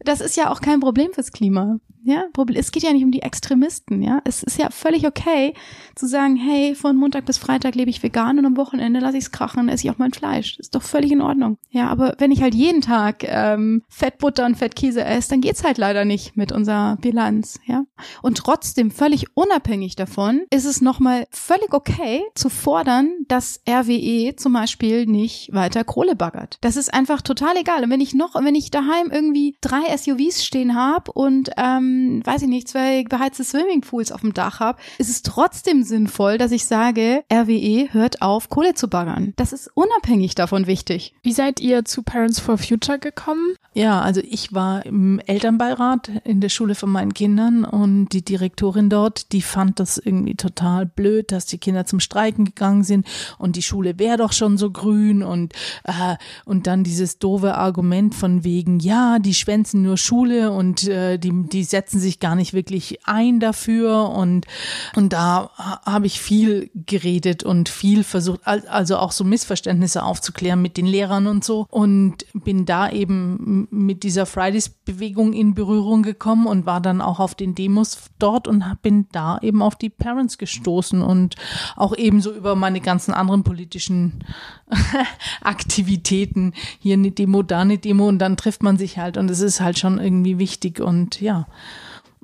Das 0.00 0.20
ist 0.20 0.36
ja 0.36 0.50
auch 0.50 0.60
kein 0.60 0.80
Problem 0.80 1.12
fürs 1.12 1.32
Klima. 1.32 1.78
Ja, 2.04 2.24
es 2.54 2.70
geht 2.70 2.82
ja 2.82 2.92
nicht 2.92 3.02
um 3.02 3.10
die 3.10 3.22
Extremisten, 3.22 4.02
ja. 4.02 4.20
Es 4.24 4.42
ist 4.42 4.58
ja 4.58 4.68
völlig 4.70 5.06
okay 5.06 5.54
zu 5.94 6.06
sagen, 6.06 6.36
hey, 6.36 6.74
von 6.74 6.96
Montag 6.96 7.24
bis 7.24 7.38
Freitag 7.38 7.74
lebe 7.74 7.88
ich 7.88 8.02
vegan 8.02 8.38
und 8.38 8.44
am 8.44 8.58
Wochenende 8.58 9.00
lasse 9.00 9.16
ich 9.16 9.24
es 9.24 9.30
krachen, 9.30 9.70
esse 9.70 9.86
ich 9.86 9.90
auch 9.90 9.98
mein 9.98 10.12
Fleisch. 10.12 10.58
Ist 10.58 10.74
doch 10.74 10.82
völlig 10.82 11.12
in 11.12 11.22
Ordnung. 11.22 11.56
Ja, 11.70 11.88
aber 11.88 12.14
wenn 12.18 12.30
ich 12.30 12.42
halt 12.42 12.54
jeden 12.54 12.82
Tag 12.82 13.24
ähm, 13.24 13.82
Fettbutter 13.88 14.44
und 14.44 14.56
Fettkäse 14.56 15.02
esse, 15.02 15.30
dann 15.30 15.40
geht's 15.40 15.64
halt 15.64 15.78
leider 15.78 16.04
nicht 16.04 16.36
mit 16.36 16.52
unserer 16.52 16.96
Bilanz, 17.00 17.58
ja. 17.64 17.84
Und 18.20 18.36
trotzdem, 18.36 18.90
völlig 18.90 19.34
unabhängig 19.34 19.96
davon, 19.96 20.42
ist 20.50 20.66
es 20.66 20.82
nochmal 20.82 21.26
völlig 21.30 21.72
okay 21.72 22.22
zu 22.34 22.50
fordern, 22.50 23.14
dass 23.28 23.62
RWE 23.66 24.36
zum 24.36 24.52
Beispiel 24.52 25.06
nicht 25.06 25.54
weiter 25.54 25.84
Kohle 25.84 26.16
baggert. 26.16 26.58
Das 26.60 26.76
ist 26.76 26.92
einfach 26.92 27.22
total 27.22 27.56
egal. 27.56 27.82
Und 27.82 27.90
wenn 27.90 28.02
ich 28.02 28.14
noch, 28.14 28.34
wenn 28.34 28.54
ich 28.54 28.70
daheim 28.70 29.10
irgendwie 29.10 29.56
drei 29.62 29.96
SUVs 29.96 30.44
stehen 30.44 30.74
habe 30.74 31.10
und 31.12 31.50
ähm, 31.56 31.93
weiß 32.24 32.42
ich 32.42 32.48
nicht, 32.48 32.68
zwei 32.68 33.04
beheizte 33.04 33.44
Swimmingpools 33.44 34.12
auf 34.12 34.20
dem 34.20 34.34
Dach 34.34 34.60
habe, 34.60 34.78
ist 34.98 35.10
es 35.10 35.22
trotzdem 35.22 35.82
sinnvoll, 35.82 36.38
dass 36.38 36.52
ich 36.52 36.66
sage, 36.66 37.24
RWE 37.32 37.92
hört 37.92 38.22
auf, 38.22 38.48
Kohle 38.48 38.74
zu 38.74 38.88
baggern. 38.88 39.32
Das 39.36 39.52
ist 39.52 39.70
unabhängig 39.74 40.34
davon 40.34 40.66
wichtig. 40.66 41.14
Wie 41.22 41.32
seid 41.32 41.60
ihr 41.60 41.84
zu 41.84 42.02
Parents 42.02 42.40
for 42.40 42.58
Future 42.58 42.98
gekommen? 42.98 43.56
Ja, 43.76 44.00
also 44.00 44.20
ich 44.20 44.52
war 44.52 44.86
im 44.86 45.18
Elternbeirat 45.26 46.08
in 46.22 46.40
der 46.40 46.48
Schule 46.48 46.76
von 46.76 46.90
meinen 46.90 47.12
Kindern 47.12 47.64
und 47.64 48.10
die 48.10 48.24
Direktorin 48.24 48.88
dort, 48.88 49.32
die 49.32 49.42
fand 49.42 49.80
das 49.80 49.98
irgendwie 49.98 50.36
total 50.36 50.86
blöd, 50.86 51.32
dass 51.32 51.46
die 51.46 51.58
Kinder 51.58 51.84
zum 51.84 51.98
Streiken 51.98 52.44
gegangen 52.44 52.84
sind 52.84 53.04
und 53.36 53.56
die 53.56 53.62
Schule 53.62 53.98
wäre 53.98 54.16
doch 54.16 54.32
schon 54.32 54.58
so 54.58 54.70
grün 54.70 55.24
und 55.24 55.54
äh, 55.82 56.14
und 56.44 56.68
dann 56.68 56.84
dieses 56.84 57.18
doofe 57.18 57.56
Argument 57.56 58.14
von 58.14 58.44
wegen, 58.44 58.78
ja, 58.78 59.18
die 59.18 59.34
schwänzen 59.34 59.82
nur 59.82 59.96
Schule 59.96 60.52
und 60.52 60.86
äh, 60.86 61.18
die 61.18 61.32
die 61.32 61.64
setzen 61.64 61.98
sich 61.98 62.20
gar 62.20 62.36
nicht 62.36 62.54
wirklich 62.54 63.00
ein 63.06 63.40
dafür 63.40 64.10
und, 64.10 64.46
und 64.94 65.12
da 65.12 65.50
habe 65.84 66.06
ich 66.06 66.20
viel 66.20 66.70
geredet 66.74 67.42
und 67.42 67.68
viel 67.68 68.04
versucht, 68.04 68.46
also 68.46 68.98
auch 68.98 69.10
so 69.10 69.24
Missverständnisse 69.24 70.04
aufzuklären 70.04 70.62
mit 70.62 70.76
den 70.76 70.86
Lehrern 70.86 71.26
und 71.26 71.42
so 71.42 71.66
und 71.70 72.24
bin 72.34 72.66
da 72.66 72.88
eben 72.88 73.63
mit 73.70 74.02
dieser 74.02 74.26
Fridays-Bewegung 74.26 75.32
in 75.32 75.54
Berührung 75.54 76.02
gekommen 76.02 76.46
und 76.46 76.66
war 76.66 76.80
dann 76.80 77.00
auch 77.00 77.20
auf 77.20 77.34
den 77.34 77.54
Demos 77.54 78.10
dort 78.18 78.48
und 78.48 78.64
bin 78.82 79.06
da 79.12 79.38
eben 79.42 79.62
auf 79.62 79.76
die 79.76 79.90
Parents 79.90 80.38
gestoßen 80.38 81.02
und 81.02 81.36
auch 81.76 81.96
ebenso 81.96 82.32
über 82.32 82.54
meine 82.54 82.80
ganzen 82.80 83.14
anderen 83.14 83.44
politischen 83.44 84.24
Aktivitäten. 85.42 86.52
Hier 86.78 86.94
eine 86.94 87.10
Demo, 87.10 87.42
da 87.42 87.60
eine 87.60 87.78
Demo 87.78 88.08
und 88.08 88.18
dann 88.18 88.36
trifft 88.36 88.62
man 88.62 88.76
sich 88.76 88.98
halt 88.98 89.16
und 89.16 89.30
es 89.30 89.40
ist 89.40 89.60
halt 89.60 89.78
schon 89.78 89.98
irgendwie 89.98 90.38
wichtig 90.38 90.80
und 90.80 91.20
ja. 91.20 91.46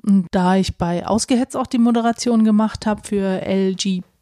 Und 0.03 0.27
da 0.31 0.55
ich 0.55 0.77
bei 0.77 1.05
Ausgehetzt 1.05 1.55
auch 1.55 1.67
die 1.67 1.77
Moderation 1.77 2.43
gemacht 2.43 2.85
habe 2.85 3.01
für 3.03 3.41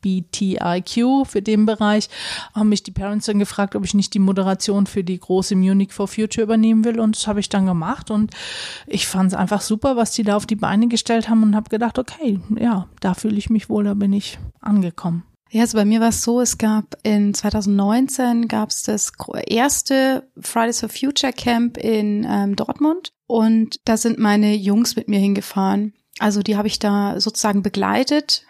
LGBTIQ, 0.03 1.25
für 1.27 1.41
den 1.41 1.65
Bereich, 1.65 2.09
haben 2.53 2.69
mich 2.69 2.83
die 2.83 2.91
Parents 2.91 3.25
dann 3.25 3.39
gefragt, 3.39 3.75
ob 3.75 3.85
ich 3.85 3.93
nicht 3.93 4.13
die 4.13 4.19
Moderation 4.19 4.85
für 4.87 5.03
die 5.03 5.19
große 5.19 5.55
Munich 5.55 5.93
for 5.93 6.07
Future 6.07 6.43
übernehmen 6.43 6.85
will. 6.85 6.99
Und 6.99 7.15
das 7.15 7.27
habe 7.27 7.39
ich 7.39 7.49
dann 7.49 7.65
gemacht. 7.65 8.11
Und 8.11 8.31
ich 8.87 9.07
fand 9.07 9.31
es 9.31 9.37
einfach 9.37 9.61
super, 9.61 9.95
was 9.95 10.11
die 10.11 10.23
da 10.23 10.35
auf 10.35 10.45
die 10.45 10.55
Beine 10.55 10.87
gestellt 10.87 11.29
haben 11.29 11.43
und 11.43 11.55
habe 11.55 11.69
gedacht, 11.69 11.99
okay, 11.99 12.39
ja, 12.57 12.87
da 13.01 13.13
fühle 13.13 13.37
ich 13.37 13.49
mich 13.49 13.69
wohl, 13.69 13.83
da 13.83 13.93
bin 13.93 14.13
ich 14.13 14.39
angekommen. 14.61 15.23
Ja, 15.51 15.61
also 15.61 15.79
bei 15.79 15.85
mir 15.85 15.99
war 15.99 16.09
es 16.09 16.21
so, 16.21 16.41
es 16.41 16.59
gab 16.59 16.95
in 17.01 17.33
2019 17.33 18.47
gab 18.47 18.69
es 18.69 18.83
das 18.83 19.11
erste 19.47 20.29
Fridays 20.39 20.79
for 20.79 20.89
Future 20.89 21.33
Camp 21.33 21.75
in 21.77 22.23
ähm, 22.29 22.55
Dortmund 22.55 23.13
und 23.25 23.79
da 23.83 23.97
sind 23.97 24.19
meine 24.19 24.53
Jungs 24.53 24.95
mit 24.95 25.07
mir 25.07 25.17
hingefahren. 25.17 25.93
Also 26.19 26.43
die 26.43 26.55
habe 26.55 26.67
ich 26.67 26.77
da 26.77 27.19
sozusagen 27.19 27.63
begleitet 27.63 28.45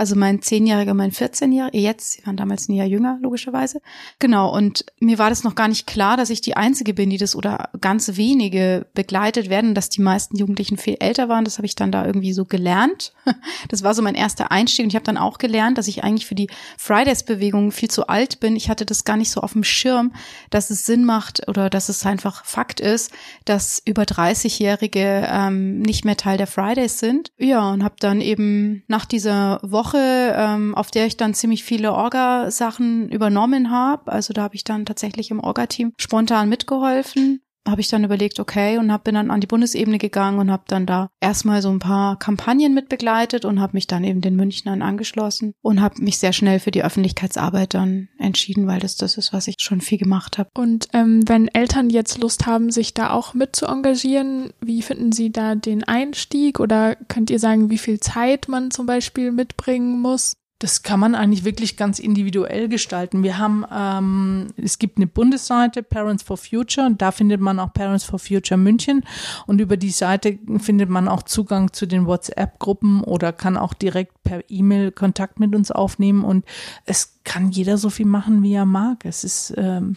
also 0.00 0.16
mein 0.16 0.40
Zehnjähriger, 0.40 0.94
mein 0.94 1.12
14-Jähriger, 1.12 1.76
jetzt, 1.76 2.12
sie 2.12 2.26
waren 2.26 2.38
damals 2.38 2.70
ein 2.70 2.72
Jahr 2.72 2.86
jünger, 2.86 3.18
logischerweise. 3.20 3.82
Genau, 4.18 4.50
und 4.50 4.86
mir 4.98 5.18
war 5.18 5.28
das 5.28 5.44
noch 5.44 5.54
gar 5.54 5.68
nicht 5.68 5.86
klar, 5.86 6.16
dass 6.16 6.30
ich 6.30 6.40
die 6.40 6.56
Einzige 6.56 6.94
bin, 6.94 7.10
die 7.10 7.18
das 7.18 7.36
oder 7.36 7.68
ganz 7.82 8.16
wenige 8.16 8.86
begleitet 8.94 9.50
werden, 9.50 9.74
dass 9.74 9.90
die 9.90 10.00
meisten 10.00 10.38
Jugendlichen 10.38 10.78
viel 10.78 10.96
älter 11.00 11.28
waren. 11.28 11.44
Das 11.44 11.58
habe 11.58 11.66
ich 11.66 11.74
dann 11.74 11.92
da 11.92 12.06
irgendwie 12.06 12.32
so 12.32 12.46
gelernt. 12.46 13.12
Das 13.68 13.84
war 13.84 13.94
so 13.94 14.02
mein 14.02 14.14
erster 14.14 14.50
Einstieg. 14.50 14.84
Und 14.84 14.90
ich 14.90 14.94
habe 14.96 15.04
dann 15.04 15.18
auch 15.18 15.38
gelernt, 15.38 15.76
dass 15.78 15.86
ich 15.86 16.02
eigentlich 16.02 16.26
für 16.26 16.34
die 16.34 16.48
Fridays-Bewegung 16.78 17.72
viel 17.72 17.90
zu 17.90 18.06
alt 18.06 18.40
bin. 18.40 18.56
Ich 18.56 18.68
hatte 18.68 18.86
das 18.86 19.04
gar 19.04 19.16
nicht 19.16 19.30
so 19.30 19.42
auf 19.42 19.52
dem 19.52 19.64
Schirm, 19.64 20.12
dass 20.48 20.70
es 20.70 20.86
Sinn 20.86 21.04
macht 21.04 21.46
oder 21.46 21.68
dass 21.70 21.88
es 21.88 22.04
einfach 22.06 22.44
Fakt 22.44 22.80
ist, 22.80 23.12
dass 23.44 23.82
über 23.84 24.02
30-Jährige 24.02 25.28
ähm, 25.30 25.82
nicht 25.82 26.04
mehr 26.04 26.16
Teil 26.16 26.38
der 26.38 26.46
Fridays 26.46 26.98
sind. 26.98 27.32
Ja, 27.38 27.70
und 27.70 27.84
habe 27.84 27.96
dann 28.00 28.20
eben 28.20 28.82
nach 28.88 29.04
dieser 29.04 29.60
Woche 29.62 29.89
Woche, 29.90 30.34
ähm, 30.36 30.74
auf 30.74 30.90
der 30.90 31.06
ich 31.06 31.16
dann 31.16 31.34
ziemlich 31.34 31.64
viele 31.64 31.92
Orga-Sachen 31.92 33.08
übernommen 33.08 33.70
habe. 33.70 34.10
Also 34.12 34.32
da 34.32 34.42
habe 34.42 34.54
ich 34.54 34.64
dann 34.64 34.86
tatsächlich 34.86 35.30
im 35.30 35.40
Orga-Team 35.40 35.92
spontan 35.98 36.48
mitgeholfen 36.48 37.42
habe 37.68 37.80
ich 37.80 37.88
dann 37.88 38.04
überlegt, 38.04 38.40
okay, 38.40 38.78
und 38.78 38.90
hab, 38.92 39.04
bin 39.04 39.14
dann 39.14 39.30
an 39.30 39.40
die 39.40 39.46
Bundesebene 39.46 39.98
gegangen 39.98 40.38
und 40.38 40.50
habe 40.50 40.64
dann 40.66 40.86
da 40.86 41.08
erstmal 41.20 41.62
so 41.62 41.70
ein 41.70 41.78
paar 41.78 42.18
Kampagnen 42.18 42.74
mitbegleitet 42.74 43.44
und 43.44 43.60
habe 43.60 43.74
mich 43.74 43.86
dann 43.86 44.04
eben 44.04 44.20
den 44.20 44.36
Münchnern 44.36 44.82
angeschlossen 44.82 45.52
und 45.62 45.80
habe 45.80 46.02
mich 46.02 46.18
sehr 46.18 46.32
schnell 46.32 46.58
für 46.58 46.70
die 46.70 46.82
Öffentlichkeitsarbeit 46.82 47.74
dann 47.74 48.08
entschieden, 48.18 48.66
weil 48.66 48.80
das 48.80 48.96
das 48.96 49.16
ist, 49.16 49.32
was 49.32 49.48
ich 49.48 49.56
schon 49.58 49.80
viel 49.80 49.98
gemacht 49.98 50.38
habe. 50.38 50.48
Und 50.56 50.88
ähm, 50.92 51.26
wenn 51.28 51.48
Eltern 51.48 51.90
jetzt 51.90 52.18
Lust 52.18 52.46
haben, 52.46 52.70
sich 52.70 52.94
da 52.94 53.10
auch 53.10 53.34
mit 53.34 53.56
zu 53.56 53.66
engagieren, 53.66 54.52
wie 54.60 54.82
finden 54.82 55.12
Sie 55.12 55.30
da 55.30 55.54
den 55.54 55.84
Einstieg 55.84 56.60
oder 56.60 56.96
könnt 57.08 57.30
ihr 57.30 57.38
sagen, 57.38 57.70
wie 57.70 57.78
viel 57.78 58.00
Zeit 58.00 58.48
man 58.48 58.70
zum 58.70 58.86
Beispiel 58.86 59.32
mitbringen 59.32 60.00
muss? 60.00 60.34
Das 60.60 60.82
kann 60.82 61.00
man 61.00 61.14
eigentlich 61.14 61.44
wirklich 61.44 61.78
ganz 61.78 61.98
individuell 61.98 62.68
gestalten. 62.68 63.22
Wir 63.22 63.38
haben, 63.38 63.64
ähm, 63.74 64.48
es 64.62 64.78
gibt 64.78 64.98
eine 64.98 65.06
Bundesseite 65.06 65.82
Parents 65.82 66.22
for 66.22 66.36
Future 66.36 66.86
und 66.86 67.00
da 67.00 67.12
findet 67.12 67.40
man 67.40 67.58
auch 67.58 67.72
Parents 67.72 68.04
for 68.04 68.18
Future 68.18 68.58
München 68.58 69.04
und 69.46 69.58
über 69.58 69.78
die 69.78 69.90
Seite 69.90 70.38
findet 70.58 70.90
man 70.90 71.08
auch 71.08 71.22
Zugang 71.22 71.72
zu 71.72 71.86
den 71.86 72.06
WhatsApp-Gruppen 72.06 73.02
oder 73.02 73.32
kann 73.32 73.56
auch 73.56 73.72
direkt 73.72 74.22
per 74.22 74.42
E-Mail 74.50 74.92
Kontakt 74.92 75.40
mit 75.40 75.54
uns 75.54 75.70
aufnehmen 75.70 76.24
und 76.24 76.44
es 76.84 77.19
kann 77.30 77.52
jeder 77.52 77.78
so 77.78 77.90
viel 77.90 78.06
machen, 78.06 78.42
wie 78.42 78.54
er 78.54 78.66
mag. 78.66 79.04
Es 79.04 79.22
ist, 79.22 79.54
ähm, 79.56 79.94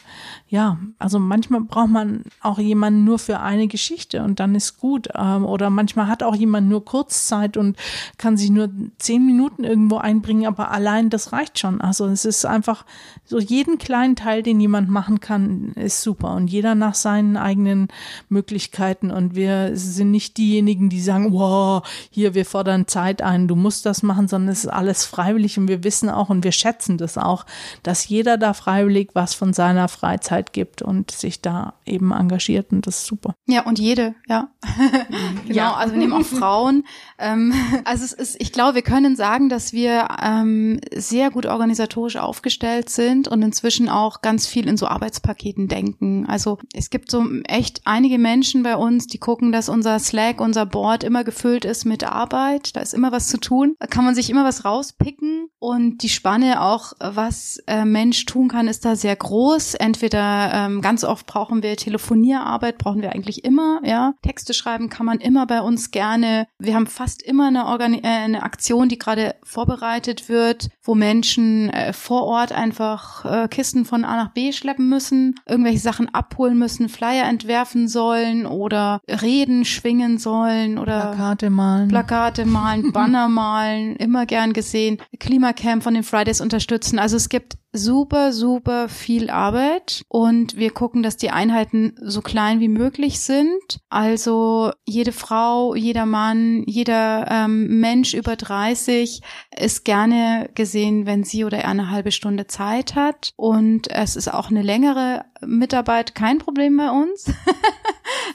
ja, 0.50 0.78
also 1.00 1.18
manchmal 1.18 1.62
braucht 1.62 1.90
man 1.90 2.22
auch 2.42 2.60
jemanden 2.60 3.06
nur 3.06 3.18
für 3.18 3.40
eine 3.40 3.68
Geschichte 3.68 4.22
und 4.22 4.40
dann 4.40 4.54
ist 4.54 4.78
gut. 4.78 5.08
Ähm, 5.16 5.44
oder 5.44 5.72
manchmal 5.72 6.08
hat 6.08 6.22
auch 6.22 6.36
jemand 6.36 6.70
nur 6.70 6.86
Kurzzeit 6.86 7.58
und 7.58 7.76
kann 8.20 8.38
sich 8.38 8.52
nur 8.52 8.70
zehn 9.00 9.26
Minuten 9.26 9.64
irgendwo 9.64 9.98
einbringen, 9.98 10.46
aber 10.46 10.70
allein 10.70 11.10
das 11.10 11.34
reicht 11.34 11.58
schon. 11.58 11.82
Also 11.82 12.06
es 12.06 12.24
ist 12.24 12.46
einfach 12.46 12.86
so 13.26 13.40
jeden 13.40 13.80
kleinen 13.80 14.16
Teil, 14.16 14.44
den 14.44 14.60
jemand 14.60 14.90
machen 14.90 15.20
kann, 15.20 15.74
ist 15.74 16.04
super 16.04 16.36
und 16.36 16.52
jeder 16.52 16.76
nach 16.76 16.94
seinen 16.94 17.36
eigenen 17.36 17.88
Möglichkeiten 18.30 19.10
und 19.10 19.34
wir 19.34 19.76
sind 19.76 20.12
nicht 20.12 20.38
diejenigen, 20.38 20.90
die 20.90 21.02
sagen, 21.02 21.34
wow, 21.34 21.82
hier, 22.12 22.36
wir 22.36 22.46
fordern 22.46 22.88
Zeit 22.88 23.24
ein, 23.24 23.48
du 23.48 23.56
musst 23.56 23.88
das 23.88 24.04
machen, 24.04 24.28
sondern 24.28 24.52
es 24.52 24.66
ist 24.66 24.72
alles 24.72 25.04
freiwillig 25.04 25.58
und 25.58 25.68
wir 25.68 25.84
wissen 25.84 26.12
auch 26.12 26.30
und 26.30 26.44
wir 26.44 26.52
schätzen 26.52 27.00
das 27.00 27.23
auch, 27.24 27.46
dass 27.82 28.08
jeder 28.08 28.38
da 28.38 28.54
freiwillig 28.54 29.10
was 29.14 29.34
von 29.34 29.54
seiner 29.54 29.88
Freizeit 29.88 30.54
gibt 30.54 30.82
und 30.82 31.12
sich 31.12 31.42
da 31.42 31.74
eben 31.86 32.12
engagiert 32.12 32.72
und 32.72 32.86
das 32.88 33.00
ist 33.00 33.06
super. 33.06 33.36
Ja, 33.48 33.66
und 33.66 33.80
jede, 33.80 34.16
ja. 34.28 34.50
genau, 35.48 35.56
ja. 35.56 35.74
also 35.74 35.94
wir 35.94 36.00
nehmen 36.00 36.14
auch 36.14 36.26
Frauen. 36.26 36.86
Ähm, 37.18 37.54
also 37.86 38.04
es 38.04 38.14
ist, 38.14 38.42
ich 38.42 38.52
glaube, 38.52 38.76
wir 38.76 38.82
können 38.82 39.16
sagen, 39.16 39.50
dass 39.50 39.74
wir 39.74 40.08
ähm, 40.22 40.80
sehr 40.96 41.32
gut 41.32 41.46
organisatorisch 41.46 42.18
aufgestellt 42.18 42.90
sind 42.90 43.28
und 43.28 43.42
inzwischen 43.42 43.90
auch 43.90 44.22
ganz 44.22 44.48
viel 44.48 44.68
in 44.68 44.78
so 44.78 44.88
Arbeitspaketen 44.88 45.68
denken. 45.68 46.26
Also 46.28 46.58
es 46.74 46.90
gibt 46.90 47.12
so 47.12 47.26
echt 47.46 47.82
einige 47.86 48.18
Menschen 48.18 48.64
bei 48.64 48.76
uns, 48.76 49.08
die 49.08 49.18
gucken, 49.18 49.52
dass 49.52 49.70
unser 49.70 50.00
Slack, 50.00 50.42
unser 50.42 50.66
Board 50.66 51.04
immer 51.04 51.24
gefüllt 51.24 51.66
ist 51.66 51.86
mit 51.86 52.04
Arbeit. 52.04 52.76
Da 52.76 52.82
ist 52.82 52.94
immer 52.94 53.12
was 53.12 53.28
zu 53.28 53.38
tun. 53.38 53.76
Da 53.80 53.88
kann 53.88 54.06
man 54.06 54.16
sich 54.16 54.30
immer 54.30 54.44
was 54.44 54.66
rauspicken 54.66 55.48
und 55.60 56.04
die 56.04 56.10
Spanne 56.10 56.62
auch 56.62 56.94
was 57.04 57.62
äh, 57.68 57.86
Mensch 57.86 58.26
tun 58.26 58.48
kann, 58.48 58.68
ist 58.68 58.86
da 58.86 58.96
sehr 58.96 59.16
groß. 59.16 59.76
Entweder 59.76 60.52
ähm, 60.54 60.82
ganz 60.82 61.04
oft 61.04 61.26
brauchen 61.26 61.64
wir 61.64 61.76
Telefonierarbeit, 61.76 62.78
brauchen 62.78 63.02
wir 63.02 63.12
eigentlich 63.12 63.44
immer, 63.44 63.82
ja. 63.84 64.14
Texte 64.22 64.54
schreiben 64.54 64.90
kann 64.90 65.06
man 65.06 65.20
immer 65.20 65.46
bei 65.46 65.62
uns 65.62 65.92
gerne. 65.92 66.48
Wir 66.60 66.76
haben 66.76 66.88
fast 66.88 67.22
immer 67.22 67.48
eine, 67.48 67.66
Organi 67.66 68.00
äh, 68.04 68.08
eine 68.08 68.44
Aktion, 68.44 68.90
die 68.90 68.98
gerade 68.98 69.36
vorbereitet 69.44 70.30
wird, 70.30 70.70
wo 70.84 70.96
Menschen 70.96 71.70
äh, 71.70 71.94
vor 71.94 72.24
Ort 72.24 72.52
einfach 72.52 73.26
äh, 73.26 73.48
Kisten 73.48 73.86
von 73.86 74.04
A 74.06 74.16
nach 74.16 74.34
B 74.34 74.52
schleppen 74.52 74.90
müssen, 74.90 75.36
irgendwelche 75.48 75.80
Sachen 75.80 76.14
abholen 76.14 76.58
müssen, 76.58 76.90
Flyer 76.90 77.26
entwerfen 77.26 77.88
sollen 77.88 78.46
oder 78.46 79.02
Reden 79.08 79.66
schwingen 79.66 80.18
sollen 80.18 80.78
oder 80.78 81.00
Plakate 81.00 81.50
malen. 81.50 81.88
Plakate 81.88 82.46
malen, 82.46 82.92
Banner 82.94 83.30
malen, 83.30 83.96
immer 83.96 84.26
gern 84.26 84.54
gesehen. 84.54 84.98
Klimacamp 85.20 85.84
von 85.84 85.94
den 85.94 86.04
Fridays 86.04 86.42
unterstützen. 86.42 87.00
Also 87.00 87.16
es 87.16 87.30
gibt 87.30 87.58
super, 87.74 88.32
super 88.34 88.88
viel 88.88 89.32
Arbeit 89.32 90.04
und 90.08 90.56
wir 90.56 90.70
gucken, 90.70 91.02
dass 91.02 91.18
die 91.18 91.32
Einheiten 91.32 91.96
so 92.00 92.22
klein 92.22 92.60
wie 92.60 92.68
möglich 92.68 93.20
sind. 93.20 93.80
Also 93.90 94.72
jede 94.86 95.12
Frau, 95.12 95.74
jeder 95.74 96.06
Mann, 96.06 96.62
jeder 96.68 97.26
ähm, 97.30 97.80
Mensch 97.80 98.14
über 98.14 98.36
30 98.36 99.22
ist 99.60 99.86
gerne 99.86 100.52
gesehen, 100.54 101.08
wenn 101.08 101.24
sie 101.24 101.46
oder 101.46 101.58
er 101.58 101.70
eine 101.70 101.90
halbe 101.90 102.12
Stunde 102.12 102.46
Zeit 102.46 102.94
hat. 102.94 103.34
Und 103.36 103.90
es 103.90 104.16
ist 104.16 104.32
auch 104.32 104.52
eine 104.52 104.62
längere 104.62 105.26
Mitarbeit 105.42 106.14
kein 106.14 106.38
Problem 106.38 106.78
bei 106.78 106.92
uns. 106.92 107.26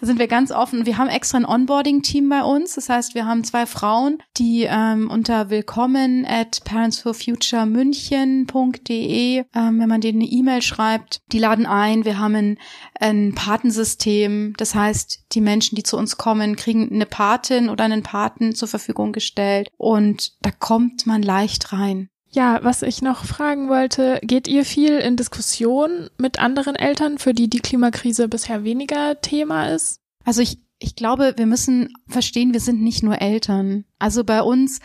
da 0.01 0.07
sind 0.07 0.19
wir 0.19 0.27
ganz 0.27 0.51
offen. 0.51 0.85
Wir 0.85 0.99
haben 0.99 1.09
extra 1.09 1.39
ein 1.39 1.47
Onboarding-Team 1.47 2.29
bei 2.29 2.43
uns. 2.43 2.75
Das 2.75 2.89
heißt, 2.89 3.15
wir 3.15 3.25
haben 3.27 3.45
zwei 3.45 3.67
Frauen, 3.67 4.19
die 4.37 4.67
ähm, 4.69 5.09
unter 5.11 5.49
willkommen 5.49 6.27
at 6.27 6.65
parentsforfuturemünchen.de 6.65 9.28
ähm, 9.55 9.81
wenn 9.81 9.89
man 9.89 10.01
denen 10.01 10.21
eine 10.21 10.31
E-Mail 10.31 10.63
schreibt. 10.63 11.21
Die 11.33 11.39
laden 11.39 11.67
ein. 11.67 12.05
Wir 12.05 12.19
haben 12.19 12.35
ein, 12.35 12.59
ein 12.99 13.35
Patensystem. 13.35 14.55
Das 14.57 14.75
heißt, 14.75 15.27
die 15.33 15.41
Menschen, 15.41 15.77
die 15.77 15.83
zu 15.83 15.97
uns 15.97 16.17
kommen, 16.17 16.57
kriegen 16.57 16.91
eine 16.93 17.07
Patin 17.07 17.69
oder 17.69 17.85
einen 17.85 18.03
Paten 18.03 18.55
zur 18.55 18.69
Verfügung 18.69 19.13
gestellt. 19.13 19.69
Und 19.77 20.33
da 20.43 20.51
kommt 20.51 21.07
man 21.07 21.23
leicht 21.23 21.73
rein. 21.73 22.09
Ja, 22.31 22.61
was 22.63 22.83
ich 22.83 23.01
noch 23.01 23.25
fragen 23.25 23.69
wollte, 23.69 24.21
geht 24.23 24.49
ihr 24.49 24.65
viel 24.65 24.99
in 24.99 25.17
Diskussion 25.17 26.11
mit 26.19 26.39
anderen 26.39 26.77
Eltern, 26.77 27.19
für 27.19 27.33
die 27.33 27.49
die 27.49 27.61
Klimakrise 27.61 28.29
bisher 28.29 28.65
weniger 28.65 29.21
Thema 29.23 29.69
ist? 29.69 30.01
Also 30.25 30.43
ich, 30.43 30.59
ich 30.79 30.95
glaube, 30.95 31.35
wir 31.37 31.47
müssen 31.47 31.95
verstehen, 32.07 32.53
wir 32.53 32.61
sind 32.61 32.83
nicht 32.83 33.03
nur 33.03 33.23
Eltern. 33.23 33.87
Also 33.99 34.25
bei 34.25 34.43
uns 34.43 34.81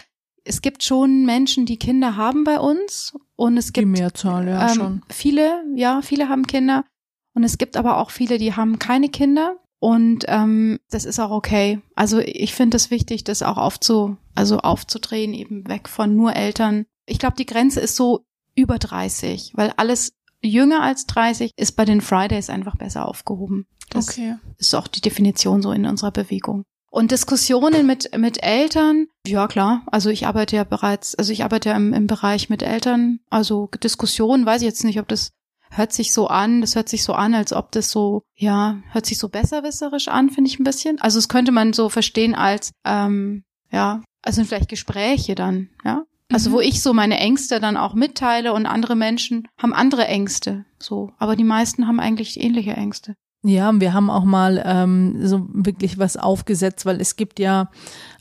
es 0.45 0.61
gibt 0.61 0.83
schon 0.83 1.25
Menschen, 1.25 1.65
die 1.65 1.77
Kinder 1.77 2.15
haben 2.15 2.43
bei 2.43 2.59
uns 2.59 3.13
und 3.35 3.57
es 3.57 3.73
gibt 3.73 3.85
die 3.85 4.01
Mehrzahl, 4.01 4.47
ja, 4.47 4.69
ähm, 4.69 4.75
schon. 4.75 5.01
viele, 5.09 5.63
ja, 5.75 6.01
viele 6.01 6.29
haben 6.29 6.45
Kinder 6.47 6.85
und 7.33 7.43
es 7.43 7.57
gibt 7.57 7.77
aber 7.77 7.97
auch 7.97 8.11
viele, 8.11 8.37
die 8.37 8.53
haben 8.53 8.79
keine 8.79 9.09
Kinder 9.09 9.57
und 9.79 10.25
ähm, 10.27 10.79
das 10.89 11.03
ist 11.03 11.19
auch 11.19 11.31
okay. 11.31 11.81
Also 11.95 12.19
ich 12.19 12.53
finde 12.53 12.77
es 12.77 12.91
wichtig, 12.91 13.23
das 13.23 13.43
auch 13.43 13.57
aufzu, 13.57 14.17
also 14.35 14.59
aufzudrehen, 14.59 15.33
eben 15.33 15.67
weg 15.67 15.89
von 15.89 16.15
nur 16.15 16.35
Eltern. 16.35 16.85
Ich 17.05 17.19
glaube, 17.19 17.35
die 17.37 17.45
Grenze 17.45 17.81
ist 17.81 17.95
so 17.95 18.25
über 18.55 18.77
30, 18.77 19.51
weil 19.55 19.73
alles 19.77 20.13
jünger 20.41 20.83
als 20.83 21.05
30 21.07 21.51
ist 21.55 21.73
bei 21.73 21.85
den 21.85 22.01
Fridays 22.01 22.49
einfach 22.49 22.75
besser 22.75 23.07
aufgehoben. 23.07 23.65
Das 23.89 24.09
okay. 24.09 24.35
ist 24.57 24.73
auch 24.75 24.87
die 24.87 25.01
Definition 25.01 25.61
so 25.61 25.71
in 25.71 25.85
unserer 25.85 26.11
Bewegung. 26.11 26.63
Und 26.93 27.09
Diskussionen 27.09 27.87
mit, 27.87 28.15
mit 28.15 28.43
Eltern, 28.43 29.07
ja 29.25 29.47
klar, 29.47 29.81
also 29.87 30.11
ich 30.11 30.27
arbeite 30.27 30.57
ja 30.57 30.63
bereits, 30.63 31.15
also 31.15 31.33
ich 31.33 31.43
arbeite 31.43 31.69
ja 31.69 31.75
im, 31.75 31.91
im 31.91 32.05
Bereich 32.05 32.51
mit 32.51 32.61
Eltern, 32.61 33.19
also 33.31 33.67
Diskussionen, 33.83 34.45
weiß 34.45 34.61
ich 34.61 34.67
jetzt 34.67 34.83
nicht, 34.83 34.99
ob 34.99 35.07
das 35.07 35.31
hört 35.71 35.91
sich 35.91 36.13
so 36.13 36.27
an, 36.27 36.61
das 36.61 36.75
hört 36.75 36.89
sich 36.89 37.03
so 37.03 37.13
an, 37.13 37.33
als 37.33 37.51
ob 37.51 37.71
das 37.71 37.89
so, 37.89 38.21
ja, 38.35 38.77
hört 38.91 39.07
sich 39.07 39.17
so 39.17 39.29
besserwisserisch 39.29 40.07
an, 40.07 40.29
finde 40.29 40.51
ich 40.51 40.59
ein 40.59 40.63
bisschen. 40.63 41.01
Also 41.01 41.17
es 41.17 41.29
könnte 41.29 41.51
man 41.51 41.73
so 41.73 41.89
verstehen 41.89 42.35
als, 42.35 42.73
ähm, 42.85 43.43
ja, 43.71 44.03
also 44.21 44.43
vielleicht 44.43 44.69
Gespräche 44.69 45.33
dann, 45.33 45.69
ja. 45.83 46.03
Also 46.31 46.51
Mhm. 46.51 46.53
wo 46.53 46.59
ich 46.59 46.83
so 46.83 46.93
meine 46.93 47.17
Ängste 47.17 47.59
dann 47.59 47.75
auch 47.75 47.95
mitteile 47.95 48.53
und 48.53 48.67
andere 48.67 48.95
Menschen 48.95 49.47
haben 49.57 49.73
andere 49.73 50.05
Ängste, 50.05 50.65
so. 50.77 51.09
Aber 51.17 51.35
die 51.35 51.43
meisten 51.43 51.87
haben 51.87 51.99
eigentlich 51.99 52.39
ähnliche 52.39 52.73
Ängste. 52.73 53.15
Ja, 53.45 53.77
wir 53.77 53.93
haben 53.93 54.09
auch 54.09 54.23
mal 54.23 54.63
ähm, 54.65 55.27
so 55.27 55.45
wirklich 55.51 55.97
was 55.97 56.15
aufgesetzt, 56.15 56.85
weil 56.85 57.01
es 57.01 57.17
gibt 57.17 57.39
ja, 57.39 57.69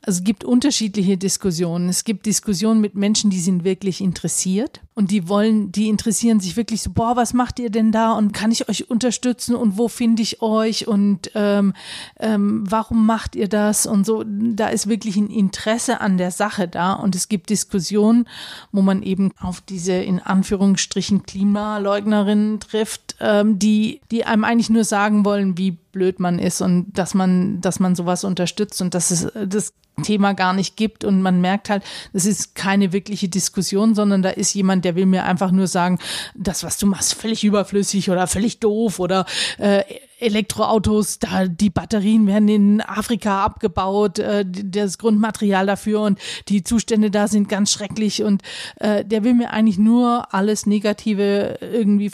also 0.02 0.18
es 0.18 0.24
gibt 0.24 0.42
unterschiedliche 0.42 1.16
Diskussionen. 1.16 1.88
Es 1.88 2.02
gibt 2.02 2.26
Diskussionen 2.26 2.80
mit 2.80 2.96
Menschen, 2.96 3.30
die 3.30 3.38
sind 3.38 3.62
wirklich 3.62 4.00
interessiert 4.00 4.80
und 4.94 5.10
die 5.10 5.26
wollen, 5.26 5.72
die 5.72 5.88
interessieren 5.88 6.38
sich 6.38 6.56
wirklich 6.56 6.82
so, 6.82 6.90
boah, 6.90 7.16
was 7.16 7.32
macht 7.32 7.58
ihr 7.58 7.70
denn 7.70 7.92
da? 7.92 8.12
Und 8.12 8.32
kann 8.32 8.52
ich 8.52 8.68
euch 8.68 8.90
unterstützen? 8.90 9.56
Und 9.56 9.78
wo 9.78 9.88
finde 9.88 10.22
ich 10.22 10.42
euch? 10.42 10.86
Und 10.86 11.30
ähm, 11.34 11.72
ähm, 12.20 12.64
warum 12.68 13.06
macht 13.06 13.34
ihr 13.34 13.48
das? 13.48 13.86
Und 13.86 14.04
so. 14.04 14.22
Da 14.26 14.68
ist 14.68 14.88
wirklich 14.88 15.16
ein 15.16 15.30
Interesse 15.30 16.02
an 16.02 16.18
der 16.18 16.30
Sache 16.30 16.68
da. 16.68 16.92
Und 16.92 17.16
es 17.16 17.28
gibt 17.28 17.48
Diskussionen, 17.48 18.28
wo 18.70 18.82
man 18.82 19.02
eben 19.02 19.32
auf 19.40 19.62
diese 19.62 19.94
in 19.94 20.18
Anführungsstrichen 20.20 21.22
Klimaleugnerinnen 21.22 22.60
trifft, 22.60 23.16
ähm, 23.20 23.58
die, 23.58 24.02
die 24.10 24.26
einem 24.26 24.44
eigentlich 24.44 24.68
nur 24.68 24.84
sagen 24.84 25.24
wollen, 25.24 25.56
wie 25.56 25.78
blöd 25.92 26.18
man 26.20 26.38
ist 26.38 26.60
und 26.60 26.92
dass 26.92 27.14
man, 27.14 27.60
dass 27.60 27.80
man 27.80 27.94
sowas 27.94 28.24
unterstützt 28.24 28.80
und 28.82 28.94
dass 28.94 29.10
es 29.10 29.28
das 29.46 29.74
Thema 30.02 30.32
gar 30.32 30.52
nicht 30.52 30.76
gibt. 30.76 31.04
Und 31.04 31.22
man 31.22 31.40
merkt 31.40 31.68
halt, 31.68 31.82
das 32.12 32.24
ist 32.24 32.54
keine 32.54 32.92
wirkliche 32.92 33.28
Diskussion, 33.28 33.94
sondern 33.94 34.22
da 34.22 34.30
ist 34.30 34.54
jemand, 34.54 34.84
der 34.84 34.96
will 34.96 35.06
mir 35.06 35.24
einfach 35.24 35.50
nur 35.50 35.66
sagen, 35.66 35.98
das, 36.34 36.64
was 36.64 36.78
du 36.78 36.86
machst, 36.86 37.14
völlig 37.14 37.44
überflüssig 37.44 38.10
oder 38.10 38.26
völlig 38.26 38.58
doof 38.58 38.98
oder 38.98 39.26
äh, 39.58 39.82
Elektroautos, 40.22 41.18
da 41.18 41.46
die 41.46 41.70
Batterien 41.70 42.26
werden 42.26 42.48
in 42.48 42.80
Afrika 42.80 43.44
abgebaut, 43.44 44.18
äh, 44.18 44.44
das 44.46 44.98
Grundmaterial 44.98 45.66
dafür 45.66 46.02
und 46.02 46.18
die 46.48 46.62
Zustände 46.62 47.10
da 47.10 47.28
sind 47.28 47.48
ganz 47.48 47.72
schrecklich 47.72 48.22
und 48.22 48.42
äh, 48.76 49.04
der 49.04 49.24
will 49.24 49.34
mir 49.34 49.50
eigentlich 49.50 49.78
nur 49.78 50.32
alles 50.32 50.66
Negative 50.66 51.58
irgendwie 51.60 52.10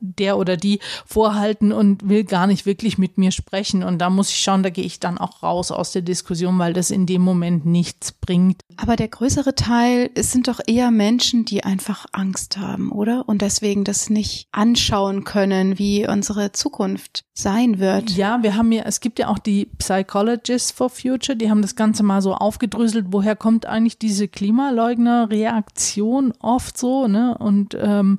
der 0.00 0.38
oder 0.38 0.56
die 0.56 0.80
vorhalten 1.06 1.72
und 1.72 2.08
will 2.08 2.24
gar 2.24 2.46
nicht 2.46 2.66
wirklich 2.66 2.98
mit 2.98 3.18
mir 3.18 3.32
sprechen 3.32 3.82
und 3.82 3.98
da 3.98 4.10
muss 4.10 4.30
ich 4.30 4.38
schauen, 4.38 4.62
da 4.62 4.70
gehe 4.70 4.84
ich 4.84 5.00
dann 5.00 5.18
auch 5.18 5.42
raus 5.42 5.70
aus 5.70 5.92
der 5.92 6.02
Diskussion, 6.02 6.58
weil 6.58 6.72
das 6.72 6.90
in 6.90 7.06
dem 7.06 7.22
Moment 7.22 7.66
nichts 7.66 8.12
bringt. 8.12 8.60
Aber 8.76 8.96
der 8.96 9.08
größere 9.08 9.54
Teil, 9.54 10.10
es 10.14 10.32
sind 10.32 10.48
doch 10.48 10.60
eher 10.66 10.90
Menschen, 10.90 11.44
die 11.44 11.64
einfach 11.64 12.06
Angst 12.12 12.58
haben, 12.58 12.92
oder? 12.92 13.24
Und 13.26 13.42
deswegen 13.42 13.84
das 13.84 14.10
nicht 14.10 14.48
anschauen 14.52 15.24
können, 15.24 15.78
wie 15.78 16.06
unsere 16.06 16.52
Zukunft 16.52 17.24
sein 17.46 17.78
wird. 17.78 18.10
Ja, 18.10 18.42
wir 18.42 18.56
haben 18.56 18.72
ja, 18.72 18.82
es 18.86 18.98
gibt 18.98 19.20
ja 19.20 19.28
auch 19.28 19.38
die 19.38 19.66
Psychologists 19.78 20.72
for 20.72 20.90
Future, 20.90 21.36
die 21.36 21.48
haben 21.48 21.62
das 21.62 21.76
Ganze 21.76 22.02
mal 22.02 22.20
so 22.20 22.34
aufgedröselt, 22.34 23.06
woher 23.10 23.36
kommt 23.36 23.66
eigentlich 23.66 24.00
diese 24.00 24.26
Klimaleugner-Reaktion 24.26 26.32
oft 26.40 26.76
so, 26.76 27.06
ne? 27.06 27.38
Und 27.38 27.78
ähm, 27.80 28.18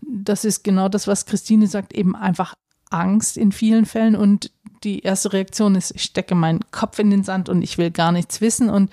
das 0.00 0.44
ist 0.44 0.62
genau 0.62 0.88
das, 0.88 1.08
was 1.08 1.26
Christine 1.26 1.66
sagt, 1.66 1.92
eben 1.92 2.14
einfach 2.14 2.54
Angst 2.90 3.36
in 3.36 3.50
vielen 3.50 3.86
Fällen 3.86 4.14
und 4.14 4.52
die 4.84 5.00
erste 5.00 5.32
Reaktion 5.32 5.74
ist, 5.74 5.92
ich 5.96 6.04
stecke 6.04 6.36
meinen 6.36 6.60
Kopf 6.70 7.00
in 7.00 7.10
den 7.10 7.24
Sand 7.24 7.48
und 7.48 7.62
ich 7.62 7.76
will 7.76 7.90
gar 7.90 8.12
nichts 8.12 8.40
wissen 8.40 8.70
und 8.70 8.88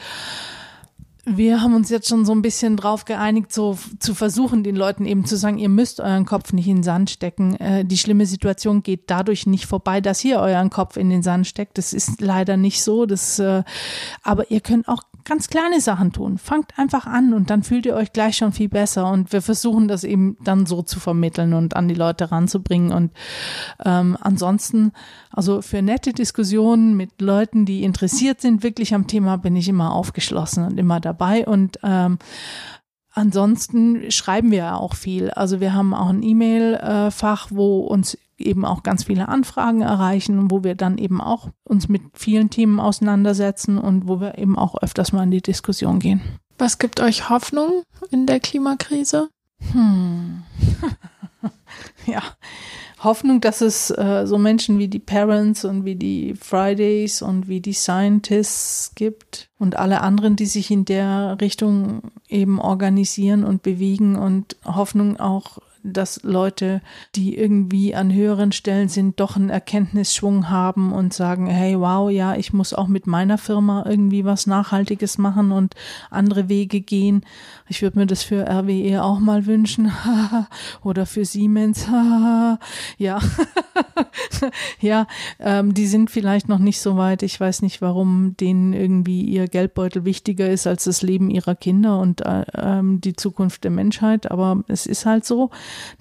wir 1.29 1.61
haben 1.61 1.75
uns 1.75 1.89
jetzt 1.89 2.07
schon 2.07 2.25
so 2.25 2.31
ein 2.31 2.41
bisschen 2.41 2.77
drauf 2.77 3.03
geeinigt, 3.03 3.51
so 3.51 3.77
zu 3.99 4.15
versuchen, 4.15 4.63
den 4.63 4.77
Leuten 4.77 5.05
eben 5.05 5.25
zu 5.25 5.35
sagen, 5.35 5.57
ihr 5.57 5.67
müsst 5.67 5.99
euren 5.99 6.25
Kopf 6.25 6.53
nicht 6.53 6.67
in 6.67 6.77
den 6.77 6.83
Sand 6.83 7.09
stecken. 7.09 7.55
Äh, 7.57 7.83
die 7.83 7.97
schlimme 7.97 8.25
Situation 8.25 8.81
geht 8.81 9.09
dadurch 9.09 9.45
nicht 9.45 9.65
vorbei, 9.65 9.99
dass 9.99 10.23
ihr 10.23 10.39
euren 10.39 10.69
Kopf 10.69 10.95
in 10.95 11.09
den 11.09 11.23
Sand 11.23 11.45
steckt. 11.45 11.77
Das 11.77 11.91
ist 11.91 12.21
leider 12.21 12.55
nicht 12.55 12.81
so. 12.81 13.05
Das, 13.05 13.39
äh, 13.39 13.63
aber 14.23 14.49
ihr 14.51 14.61
könnt 14.61 14.87
auch 14.87 15.03
ganz 15.25 15.49
kleine 15.49 15.81
Sachen 15.81 16.13
tun. 16.13 16.37
Fangt 16.37 16.79
einfach 16.79 17.05
an 17.05 17.33
und 17.33 17.49
dann 17.49 17.63
fühlt 17.63 17.85
ihr 17.85 17.95
euch 17.95 18.13
gleich 18.13 18.37
schon 18.37 18.53
viel 18.53 18.69
besser. 18.69 19.11
Und 19.11 19.33
wir 19.33 19.41
versuchen 19.41 19.89
das 19.89 20.05
eben 20.05 20.37
dann 20.45 20.65
so 20.65 20.81
zu 20.81 21.01
vermitteln 21.01 21.53
und 21.53 21.75
an 21.75 21.89
die 21.89 21.95
Leute 21.95 22.31
ranzubringen. 22.31 22.93
Und 22.93 23.11
ähm, 23.83 24.17
ansonsten, 24.21 24.93
also 25.29 25.61
für 25.61 25.81
nette 25.81 26.13
Diskussionen 26.13 26.95
mit 26.95 27.19
Leuten, 27.19 27.65
die 27.65 27.83
interessiert 27.83 28.39
sind, 28.39 28.63
wirklich 28.63 28.95
am 28.95 29.07
Thema, 29.07 29.35
bin 29.37 29.57
ich 29.57 29.67
immer 29.67 29.91
aufgeschlossen 29.91 30.63
und 30.63 30.77
immer 30.79 31.01
dabei. 31.01 31.16
Und 31.45 31.79
ähm, 31.83 32.17
Ansonsten 33.17 34.11
schreiben 34.11 34.51
wir 34.51 34.59
ja 34.59 34.75
auch 34.75 34.93
viel. 34.93 35.31
Also 35.31 35.59
wir 35.59 35.73
haben 35.73 35.95
auch 35.95 36.09
ein 36.09 36.21
E-Mail-Fach, 36.21 37.47
wo 37.49 37.79
uns 37.79 38.15
eben 38.37 38.63
auch 38.63 38.83
ganz 38.83 39.05
viele 39.05 39.27
Anfragen 39.27 39.81
erreichen 39.81 40.37
und 40.37 40.51
wo 40.51 40.63
wir 40.63 40.75
dann 40.75 40.99
eben 40.99 41.19
auch 41.19 41.49
uns 41.63 41.89
mit 41.89 42.03
vielen 42.13 42.51
Themen 42.51 42.79
auseinandersetzen 42.79 43.79
und 43.79 44.07
wo 44.07 44.19
wir 44.21 44.37
eben 44.37 44.55
auch 44.55 44.75
öfters 44.83 45.13
mal 45.13 45.23
in 45.23 45.31
die 45.31 45.41
Diskussion 45.41 45.97
gehen. 45.97 46.21
Was 46.59 46.77
gibt 46.77 46.99
euch 46.99 47.27
Hoffnung 47.27 47.81
in 48.11 48.27
der 48.27 48.39
Klimakrise? 48.39 49.29
Hm. 49.71 50.43
ja, 52.05 52.21
Hoffnung, 52.99 53.41
dass 53.41 53.61
es 53.61 53.91
äh, 53.91 54.25
so 54.25 54.37
Menschen 54.37 54.79
wie 54.79 54.87
die 54.87 54.99
Parents 54.99 55.65
und 55.65 55.85
wie 55.85 55.95
die 55.95 56.33
Fridays 56.33 57.21
und 57.21 57.47
wie 57.47 57.61
die 57.61 57.73
Scientists 57.73 58.93
gibt 58.95 59.49
und 59.59 59.77
alle 59.77 60.01
anderen, 60.01 60.35
die 60.35 60.47
sich 60.47 60.71
in 60.71 60.85
der 60.85 61.37
Richtung 61.39 62.01
eben 62.27 62.59
organisieren 62.59 63.43
und 63.43 63.61
bewegen 63.61 64.15
und 64.15 64.57
Hoffnung 64.65 65.19
auch 65.19 65.59
dass 65.83 66.23
Leute, 66.23 66.81
die 67.15 67.37
irgendwie 67.37 67.95
an 67.95 68.13
höheren 68.13 68.51
Stellen 68.51 68.89
sind, 68.89 69.19
doch 69.19 69.35
einen 69.35 69.49
Erkenntnisschwung 69.49 70.49
haben 70.49 70.91
und 70.91 71.13
sagen, 71.13 71.47
hey, 71.47 71.79
wow, 71.79 72.09
ja, 72.09 72.35
ich 72.35 72.53
muss 72.53 72.73
auch 72.73 72.87
mit 72.87 73.07
meiner 73.07 73.37
Firma 73.37 73.85
irgendwie 73.87 74.25
was 74.25 74.47
Nachhaltiges 74.47 75.17
machen 75.17 75.51
und 75.51 75.75
andere 76.09 76.49
Wege 76.49 76.81
gehen. 76.81 77.21
Ich 77.67 77.81
würde 77.81 77.99
mir 77.99 78.05
das 78.05 78.23
für 78.23 78.47
RWE 78.47 79.03
auch 79.03 79.19
mal 79.19 79.45
wünschen 79.45 79.91
oder 80.83 81.05
für 81.05 81.25
Siemens. 81.25 81.87
ja, 82.97 83.19
ja, 84.79 85.07
ähm, 85.39 85.73
die 85.73 85.87
sind 85.87 86.09
vielleicht 86.09 86.49
noch 86.49 86.59
nicht 86.59 86.79
so 86.79 86.97
weit. 86.97 87.23
Ich 87.23 87.39
weiß 87.39 87.61
nicht, 87.61 87.81
warum 87.81 88.35
denen 88.37 88.73
irgendwie 88.73 89.21
ihr 89.21 89.47
Geldbeutel 89.47 90.05
wichtiger 90.05 90.49
ist 90.49 90.67
als 90.67 90.85
das 90.85 91.01
Leben 91.01 91.29
ihrer 91.29 91.55
Kinder 91.55 91.99
und 91.99 92.21
äh, 92.21 92.45
ähm, 92.53 93.01
die 93.01 93.15
Zukunft 93.15 93.63
der 93.63 93.71
Menschheit. 93.71 94.31
Aber 94.31 94.63
es 94.67 94.85
ist 94.85 95.05
halt 95.05 95.25
so 95.25 95.49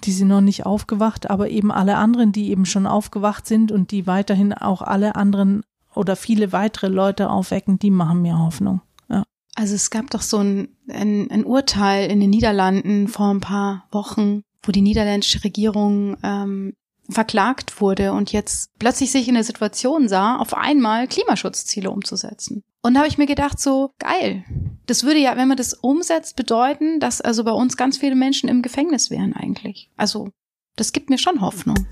die 0.03 0.11
sind 0.11 0.27
noch 0.27 0.41
nicht 0.41 0.65
aufgewacht, 0.65 1.29
aber 1.29 1.49
eben 1.49 1.71
alle 1.71 1.97
anderen, 1.97 2.31
die 2.31 2.49
eben 2.49 2.65
schon 2.65 2.87
aufgewacht 2.87 3.47
sind 3.47 3.71
und 3.71 3.91
die 3.91 4.07
weiterhin 4.07 4.53
auch 4.53 4.81
alle 4.81 5.15
anderen 5.15 5.63
oder 5.93 6.15
viele 6.15 6.51
weitere 6.51 6.87
Leute 6.87 7.29
aufwecken, 7.29 7.79
die 7.79 7.91
machen 7.91 8.21
mir 8.21 8.37
Hoffnung. 8.37 8.81
Ja. 9.09 9.23
Also 9.55 9.75
es 9.75 9.89
gab 9.89 10.09
doch 10.11 10.21
so 10.21 10.37
ein, 10.37 10.69
ein, 10.89 11.29
ein 11.31 11.45
Urteil 11.45 12.09
in 12.09 12.19
den 12.19 12.29
Niederlanden 12.29 13.07
vor 13.07 13.33
ein 13.33 13.41
paar 13.41 13.87
Wochen, 13.91 14.43
wo 14.63 14.71
die 14.71 14.81
niederländische 14.81 15.43
Regierung 15.43 16.17
ähm, 16.23 16.73
verklagt 17.09 17.81
wurde 17.81 18.11
und 18.11 18.31
jetzt 18.31 18.77
plötzlich 18.79 19.11
sich 19.11 19.27
in 19.27 19.35
der 19.35 19.43
Situation 19.43 20.07
sah, 20.09 20.37
auf 20.37 20.53
einmal 20.53 21.07
Klimaschutzziele 21.07 21.89
umzusetzen. 21.89 22.63
Und 22.81 22.93
da 22.93 22.99
habe 22.99 23.09
ich 23.09 23.17
mir 23.17 23.25
gedacht, 23.25 23.59
so 23.59 23.93
geil. 23.99 24.43
Das 24.85 25.03
würde 25.03 25.19
ja, 25.19 25.35
wenn 25.35 25.47
man 25.47 25.57
das 25.57 25.73
umsetzt, 25.73 26.35
bedeuten, 26.35 26.99
dass 26.99 27.21
also 27.21 27.43
bei 27.43 27.51
uns 27.51 27.75
ganz 27.75 27.97
viele 27.97 28.15
Menschen 28.15 28.47
im 28.47 28.61
Gefängnis 28.61 29.11
wären 29.11 29.33
eigentlich. 29.33 29.89
Also 29.97 30.29
das 30.75 30.93
gibt 30.93 31.09
mir 31.09 31.17
schon 31.17 31.41
Hoffnung. 31.41 31.87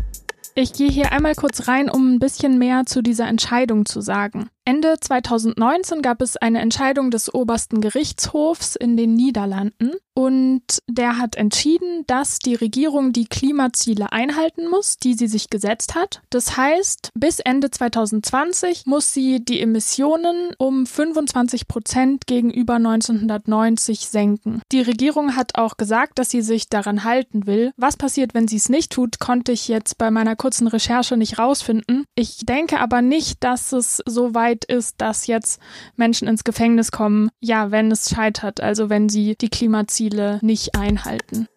Ich 0.53 0.71
gehe 0.71 0.89
hier 0.89 1.11
einmal 1.11 1.35
kurz 1.35 1.67
rein, 1.67 1.89
um 1.89 2.13
ein 2.13 2.19
bisschen 2.19 2.57
mehr 2.57 2.85
zu 2.85 3.01
dieser 3.01 3.27
Entscheidung 3.27 3.85
zu 3.85 3.99
sagen. 3.99 4.49
Ende 4.67 4.95
2019 4.99 6.01
gab 6.01 6.23
es 6.23 6.37
eine 6.37 6.59
Entscheidung 6.59 7.11
des 7.11 7.31
obersten 7.31 7.81
Gerichtshofs 7.81 8.75
in 8.75 8.97
den 8.97 9.13
Niederlanden 9.13 9.91
und 10.17 10.63
der 10.87 11.17
hat 11.17 11.35
entschieden, 11.35 12.05
dass 12.07 12.39
die 12.39 12.55
Regierung 12.55 13.11
die 13.11 13.25
Klimaziele 13.25 14.13
einhalten 14.13 14.69
muss, 14.69 14.95
die 14.97 15.13
sie 15.13 15.27
sich 15.27 15.49
gesetzt 15.49 15.93
hat. 15.93 16.21
Das 16.29 16.55
heißt, 16.55 17.09
bis 17.13 17.39
Ende 17.39 17.69
2020 17.69 18.85
muss 18.85 19.13
sie 19.13 19.43
die 19.43 19.59
Emissionen 19.59 20.53
um 20.57 20.85
25 20.85 21.67
Prozent 21.67 22.27
gegenüber 22.27 22.75
1990 22.75 24.07
senken. 24.07 24.61
Die 24.71 24.81
Regierung 24.81 25.35
hat 25.35 25.55
auch 25.55 25.75
gesagt, 25.75 26.17
dass 26.17 26.29
sie 26.29 26.41
sich 26.41 26.69
daran 26.69 27.03
halten 27.03 27.45
will. 27.45 27.73
Was 27.75 27.97
passiert, 27.97 28.33
wenn 28.33 28.47
sie 28.47 28.55
es 28.55 28.69
nicht 28.69 28.93
tut, 28.93 29.19
konnte 29.19 29.51
ich 29.51 29.67
jetzt 29.67 29.97
bei 29.97 30.11
meiner 30.11 30.37
kurzen 30.37 30.67
Recherche 30.67 31.17
nicht 31.17 31.39
rausfinden. 31.39 32.05
Ich 32.15 32.45
denke 32.45 32.79
aber 32.79 33.01
nicht, 33.01 33.43
dass 33.43 33.73
es 33.73 34.01
so 34.05 34.33
weit 34.33 34.54
ist, 34.63 35.01
dass 35.01 35.27
jetzt 35.27 35.59
Menschen 35.97 36.29
ins 36.29 36.45
Gefängnis 36.45 36.91
kommen, 36.91 37.29
ja, 37.41 37.71
wenn 37.71 37.91
es 37.91 38.09
scheitert, 38.09 38.61
also 38.61 38.89
wenn 38.89 39.09
sie 39.09 39.35
die 39.35 39.49
Klimaziele 39.49 40.39
nicht 40.41 40.75
einhalten. 40.75 41.49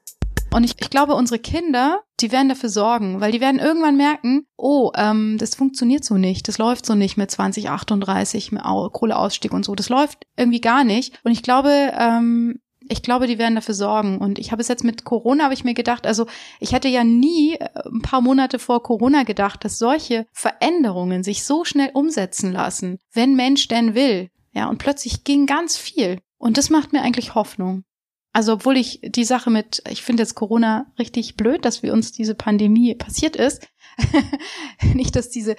Und 0.50 0.64
ich, 0.64 0.76
ich 0.80 0.90
glaube, 0.90 1.14
unsere 1.14 1.38
Kinder, 1.38 2.00
die 2.20 2.32
werden 2.32 2.48
dafür 2.48 2.70
sorgen, 2.70 3.20
weil 3.20 3.32
die 3.32 3.40
werden 3.40 3.61
irgendwann 3.61 3.96
merken, 3.96 4.46
oh, 4.56 4.90
ähm, 4.96 5.37
das 5.38 5.54
funktioniert 5.54 6.04
so 6.04 6.16
nicht, 6.16 6.48
das 6.48 6.58
läuft 6.58 6.87
so 6.87 6.94
nicht 6.94 7.16
mit 7.16 7.30
2038, 7.30 8.52
mit 8.52 8.62
Kohleausstieg 8.62 9.52
und 9.52 9.64
so, 9.64 9.74
das 9.74 9.90
läuft 9.90 10.26
irgendwie 10.37 10.61
gar 10.61 10.84
nicht. 10.84 11.20
Und 11.22 11.32
ich 11.32 11.42
glaube, 11.42 11.92
ähm, 11.98 12.61
ich 12.88 13.03
glaube, 13.03 13.27
die 13.27 13.38
werden 13.38 13.55
dafür 13.55 13.74
sorgen. 13.74 14.18
Und 14.18 14.38
ich 14.38 14.53
habe 14.53 14.62
es 14.62 14.68
jetzt 14.68 14.85
mit 14.85 15.05
Corona, 15.05 15.44
habe 15.44 15.55
ich 15.55 15.64
mir 15.64 15.74
gedacht, 15.74 16.07
also 16.07 16.27
ich 16.61 16.72
hätte 16.72 16.88
ja 16.88 17.05
nie 17.05 17.55
äh, 17.55 17.68
ein 17.87 18.03
paar 18.03 18.20
Monate 18.20 18.59
vor 18.59 18.83
Corona 18.83 19.22
gedacht, 19.22 19.64
dass 19.64 19.79
solche 19.79 20.27
Veränderungen 20.33 21.22
sich 21.22 21.44
so 21.44 21.64
schnell 21.64 21.90
umsetzen 21.94 22.53
lassen, 22.53 22.98
wenn 23.12 23.37
Mensch 23.37 23.68
denn 23.68 23.94
will. 23.94 24.31
Ja, 24.53 24.68
und 24.68 24.79
plötzlich 24.79 25.24
ging 25.24 25.46
ganz 25.46 25.77
viel. 25.77 26.20
Und 26.38 26.57
das 26.57 26.70
macht 26.70 26.92
mir 26.92 27.03
eigentlich 27.03 27.35
Hoffnung. 27.35 27.85
Also 28.33 28.53
obwohl 28.53 28.77
ich 28.77 29.01
die 29.03 29.24
Sache 29.24 29.51
mit, 29.51 29.83
ich 29.88 30.03
finde 30.03 30.22
jetzt 30.22 30.35
Corona 30.35 30.92
richtig 30.98 31.37
blöd, 31.37 31.64
dass 31.64 31.83
wir 31.83 31.92
uns 31.92 32.12
diese 32.12 32.35
Pandemie 32.35 32.94
passiert 32.94 33.37
ist. 33.37 33.66
Nicht, 34.94 35.16
dass 35.16 35.31
diese, 35.31 35.57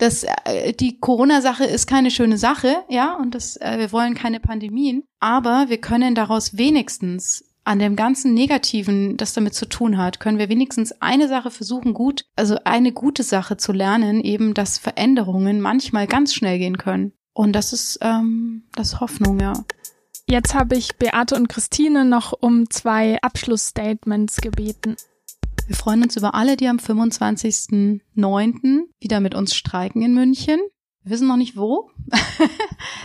dass 0.00 0.24
äh, 0.24 0.72
die 0.72 0.98
Corona-Sache 0.98 1.64
ist 1.64 1.86
keine 1.86 2.10
schöne 2.10 2.38
Sache, 2.38 2.84
ja, 2.88 3.14
und 3.14 3.34
das, 3.34 3.56
äh, 3.58 3.78
wir 3.78 3.92
wollen 3.92 4.14
keine 4.14 4.40
Pandemien, 4.40 5.04
aber 5.20 5.66
wir 5.68 5.78
können 5.78 6.14
daraus 6.14 6.56
wenigstens 6.56 7.44
an 7.64 7.78
dem 7.78 7.94
ganzen 7.94 8.32
Negativen, 8.32 9.16
das 9.18 9.34
damit 9.34 9.54
zu 9.54 9.66
tun 9.66 9.98
hat, 9.98 10.18
können 10.18 10.38
wir 10.38 10.48
wenigstens 10.48 10.92
eine 11.00 11.28
Sache 11.28 11.50
versuchen, 11.50 11.92
gut, 11.92 12.24
also 12.34 12.56
eine 12.64 12.92
gute 12.92 13.22
Sache 13.22 13.58
zu 13.58 13.72
lernen, 13.72 14.20
eben, 14.22 14.54
dass 14.54 14.78
Veränderungen 14.78 15.60
manchmal 15.60 16.06
ganz 16.06 16.34
schnell 16.34 16.58
gehen 16.58 16.78
können. 16.78 17.12
Und 17.34 17.52
das 17.52 17.72
ist 17.72 17.98
ähm, 18.00 18.64
das 18.74 19.00
Hoffnung, 19.00 19.38
ja. 19.38 19.52
Jetzt 20.26 20.54
habe 20.54 20.76
ich 20.76 20.96
Beate 20.96 21.34
und 21.34 21.48
Christine 21.48 22.04
noch 22.04 22.32
um 22.32 22.70
zwei 22.70 23.20
Abschlussstatements 23.20 24.40
gebeten. 24.40 24.96
Wir 25.70 25.76
freuen 25.76 26.02
uns 26.02 26.16
über 26.16 26.34
alle, 26.34 26.56
die 26.56 26.66
am 26.66 26.78
25.09. 26.78 28.80
wieder 28.98 29.20
mit 29.20 29.36
uns 29.36 29.54
streiken 29.54 30.02
in 30.02 30.14
München. 30.14 30.58
Wir 31.04 31.12
wissen 31.12 31.28
noch 31.28 31.36
nicht 31.36 31.56
wo. 31.56 31.92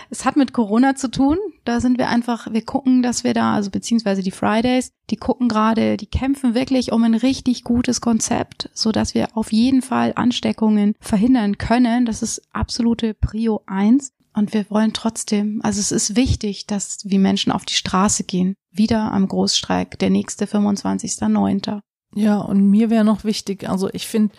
es 0.10 0.26
hat 0.26 0.36
mit 0.36 0.52
Corona 0.52 0.96
zu 0.96 1.12
tun. 1.12 1.38
Da 1.64 1.80
sind 1.80 2.00
wir 2.00 2.10
einfach, 2.10 2.52
wir 2.52 2.66
gucken, 2.66 3.04
dass 3.04 3.24
wir 3.24 3.36
da, 3.36 3.54
also 3.54 3.70
beziehungsweise 3.70 4.24
die 4.24 4.32
Fridays, 4.32 4.94
die 5.12 5.16
gucken 5.16 5.48
gerade, 5.48 5.96
die 5.96 6.08
kämpfen 6.08 6.56
wirklich 6.56 6.92
um 6.92 7.04
ein 7.04 7.14
richtig 7.14 7.64
gutes 7.64 8.02
Konzept, 8.02 8.72
so 8.74 8.92
dass 8.92 9.14
wir 9.14 9.38
auf 9.38 9.52
jeden 9.52 9.84
Fall 9.84 10.14
Ansteckungen 10.16 10.96
verhindern 11.00 11.60
können. 11.60 12.08
Das 12.08 12.24
ist 12.24 12.42
absolute 12.52 13.14
Prio 13.14 13.62
eins. 13.68 14.12
Und 14.34 14.56
wir 14.56 14.68
wollen 14.72 14.94
trotzdem, 14.94 15.60
also 15.62 15.80
es 15.80 15.92
ist 15.92 16.16
wichtig, 16.16 16.66
dass 16.66 17.02
wie 17.04 17.20
Menschen 17.20 17.52
auf 17.52 17.64
die 17.64 17.76
Straße 17.76 18.24
gehen. 18.24 18.56
Wieder 18.72 19.12
am 19.12 19.28
Großstreik, 19.28 20.00
der 20.00 20.10
nächste 20.10 20.46
25.09. 20.46 21.82
Ja, 22.16 22.38
und 22.38 22.70
mir 22.70 22.90
wäre 22.90 23.04
noch 23.04 23.26
wichtig, 23.26 23.68
also 23.70 23.90
ich 23.92 24.08
finde, 24.08 24.34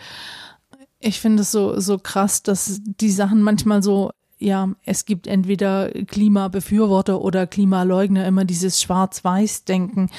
ich 0.99 1.19
finde 1.19 1.43
es 1.43 1.51
so, 1.51 1.79
so 1.79 1.99
krass, 1.99 2.41
dass 2.41 2.81
die 2.83 3.11
Sachen 3.11 3.43
manchmal 3.43 3.83
so, 3.83 4.09
ja, 4.39 4.69
es 4.83 5.05
gibt 5.05 5.27
entweder 5.27 5.89
Klimabefürworter 5.91 7.21
oder 7.21 7.45
Klimaleugner, 7.45 8.25
immer 8.25 8.45
dieses 8.45 8.81
Schwarz-Weiß-Denken. 8.81 10.09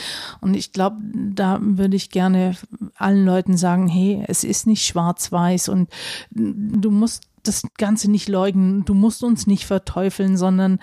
Und 0.41 0.55
ich 0.55 0.73
glaube, 0.73 0.97
da 1.15 1.59
würde 1.61 1.97
ich 1.97 2.11
gerne 2.11 2.57
allen 2.97 3.25
Leuten 3.25 3.57
sagen, 3.57 3.89
hey, 3.89 4.25
es 4.29 4.45
ist 4.45 4.67
nicht 4.67 4.85
schwarz-weiß 4.87 5.69
und 5.69 5.89
du 6.31 6.91
musst 6.91 7.28
das 7.49 7.63
Ganze 7.79 8.11
nicht 8.11 8.29
leugnen. 8.29 8.85
Du 8.85 8.95
musst 8.95 9.25
uns 9.25 9.47
nicht 9.47 9.67
verteufeln, 9.67 10.37
sondern 10.37 10.79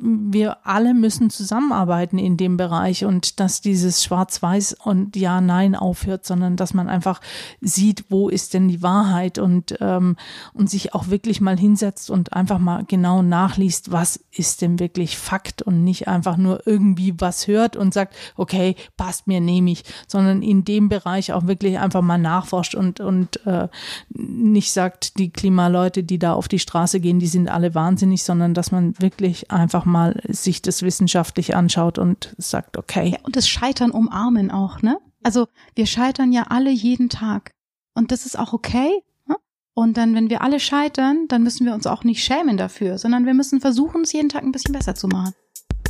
wir 0.00 0.66
alle 0.66 0.94
müssen 0.94 1.30
zusammenarbeiten 1.30 2.18
in 2.18 2.36
dem 2.36 2.56
Bereich 2.56 3.04
und 3.04 3.40
dass 3.40 3.60
dieses 3.60 4.04
Schwarz-Weiß 4.04 4.76
und 4.84 5.16
Ja-Nein 5.16 5.74
aufhört, 5.74 6.24
sondern 6.24 6.56
dass 6.56 6.74
man 6.74 6.88
einfach 6.88 7.20
sieht, 7.60 8.04
wo 8.10 8.28
ist 8.28 8.54
denn 8.54 8.68
die 8.68 8.82
Wahrheit 8.82 9.38
und, 9.38 9.76
ähm, 9.80 10.16
und 10.52 10.70
sich 10.70 10.94
auch 10.94 11.08
wirklich 11.08 11.40
mal 11.40 11.58
hinsetzt 11.58 12.10
und 12.10 12.32
einfach 12.32 12.58
mal 12.58 12.84
genau 12.86 13.22
nachliest, 13.22 13.92
was 13.92 14.20
ist 14.30 14.62
denn 14.62 14.78
wirklich 14.78 15.18
Fakt 15.18 15.62
und 15.62 15.84
nicht 15.84 16.08
einfach 16.08 16.36
nur 16.36 16.66
irgendwie 16.66 17.14
was 17.18 17.46
hört 17.46 17.76
und 17.76 17.92
sagt, 17.92 18.14
okay, 18.36 18.76
passt 18.96 19.26
mir, 19.26 19.40
nehme 19.40 19.70
ich, 19.70 19.84
sondern 20.06 20.42
in 20.42 20.64
dem 20.64 20.88
Bereich 20.88 21.32
auch 21.32 21.46
wirklich 21.46 21.78
einfach 21.78 22.02
mal 22.02 22.18
nachforscht 22.18 22.74
und, 22.74 23.00
und 23.00 23.44
äh, 23.46 23.68
nicht 24.10 24.72
sagt, 24.72 25.18
die 25.18 25.30
Klimaleute, 25.30 26.03
die 26.04 26.18
da 26.18 26.34
auf 26.34 26.48
die 26.48 26.58
Straße 26.58 27.00
gehen, 27.00 27.18
die 27.18 27.26
sind 27.26 27.48
alle 27.48 27.74
wahnsinnig, 27.74 28.22
sondern 28.22 28.54
dass 28.54 28.70
man 28.70 28.98
wirklich 28.98 29.50
einfach 29.50 29.84
mal 29.84 30.20
sich 30.28 30.62
das 30.62 30.82
wissenschaftlich 30.82 31.56
anschaut 31.56 31.98
und 31.98 32.34
sagt, 32.38 32.76
okay. 32.76 33.12
Ja, 33.12 33.18
und 33.22 33.36
das 33.36 33.48
Scheitern 33.48 33.90
umarmen 33.90 34.50
auch, 34.50 34.82
ne? 34.82 34.98
Also 35.22 35.48
wir 35.74 35.86
scheitern 35.86 36.32
ja 36.32 36.44
alle 36.48 36.70
jeden 36.70 37.08
Tag. 37.08 37.50
Und 37.94 38.12
das 38.12 38.26
ist 38.26 38.38
auch 38.38 38.52
okay. 38.52 39.02
Ne? 39.26 39.36
Und 39.72 39.96
dann, 39.96 40.14
wenn 40.14 40.28
wir 40.28 40.42
alle 40.42 40.60
scheitern, 40.60 41.26
dann 41.28 41.42
müssen 41.42 41.64
wir 41.64 41.74
uns 41.74 41.86
auch 41.86 42.04
nicht 42.04 42.22
schämen 42.22 42.56
dafür, 42.56 42.98
sondern 42.98 43.24
wir 43.24 43.34
müssen 43.34 43.60
versuchen, 43.60 44.02
es 44.02 44.12
jeden 44.12 44.28
Tag 44.28 44.42
ein 44.42 44.52
bisschen 44.52 44.74
besser 44.74 44.94
zu 44.94 45.08
machen. 45.08 45.32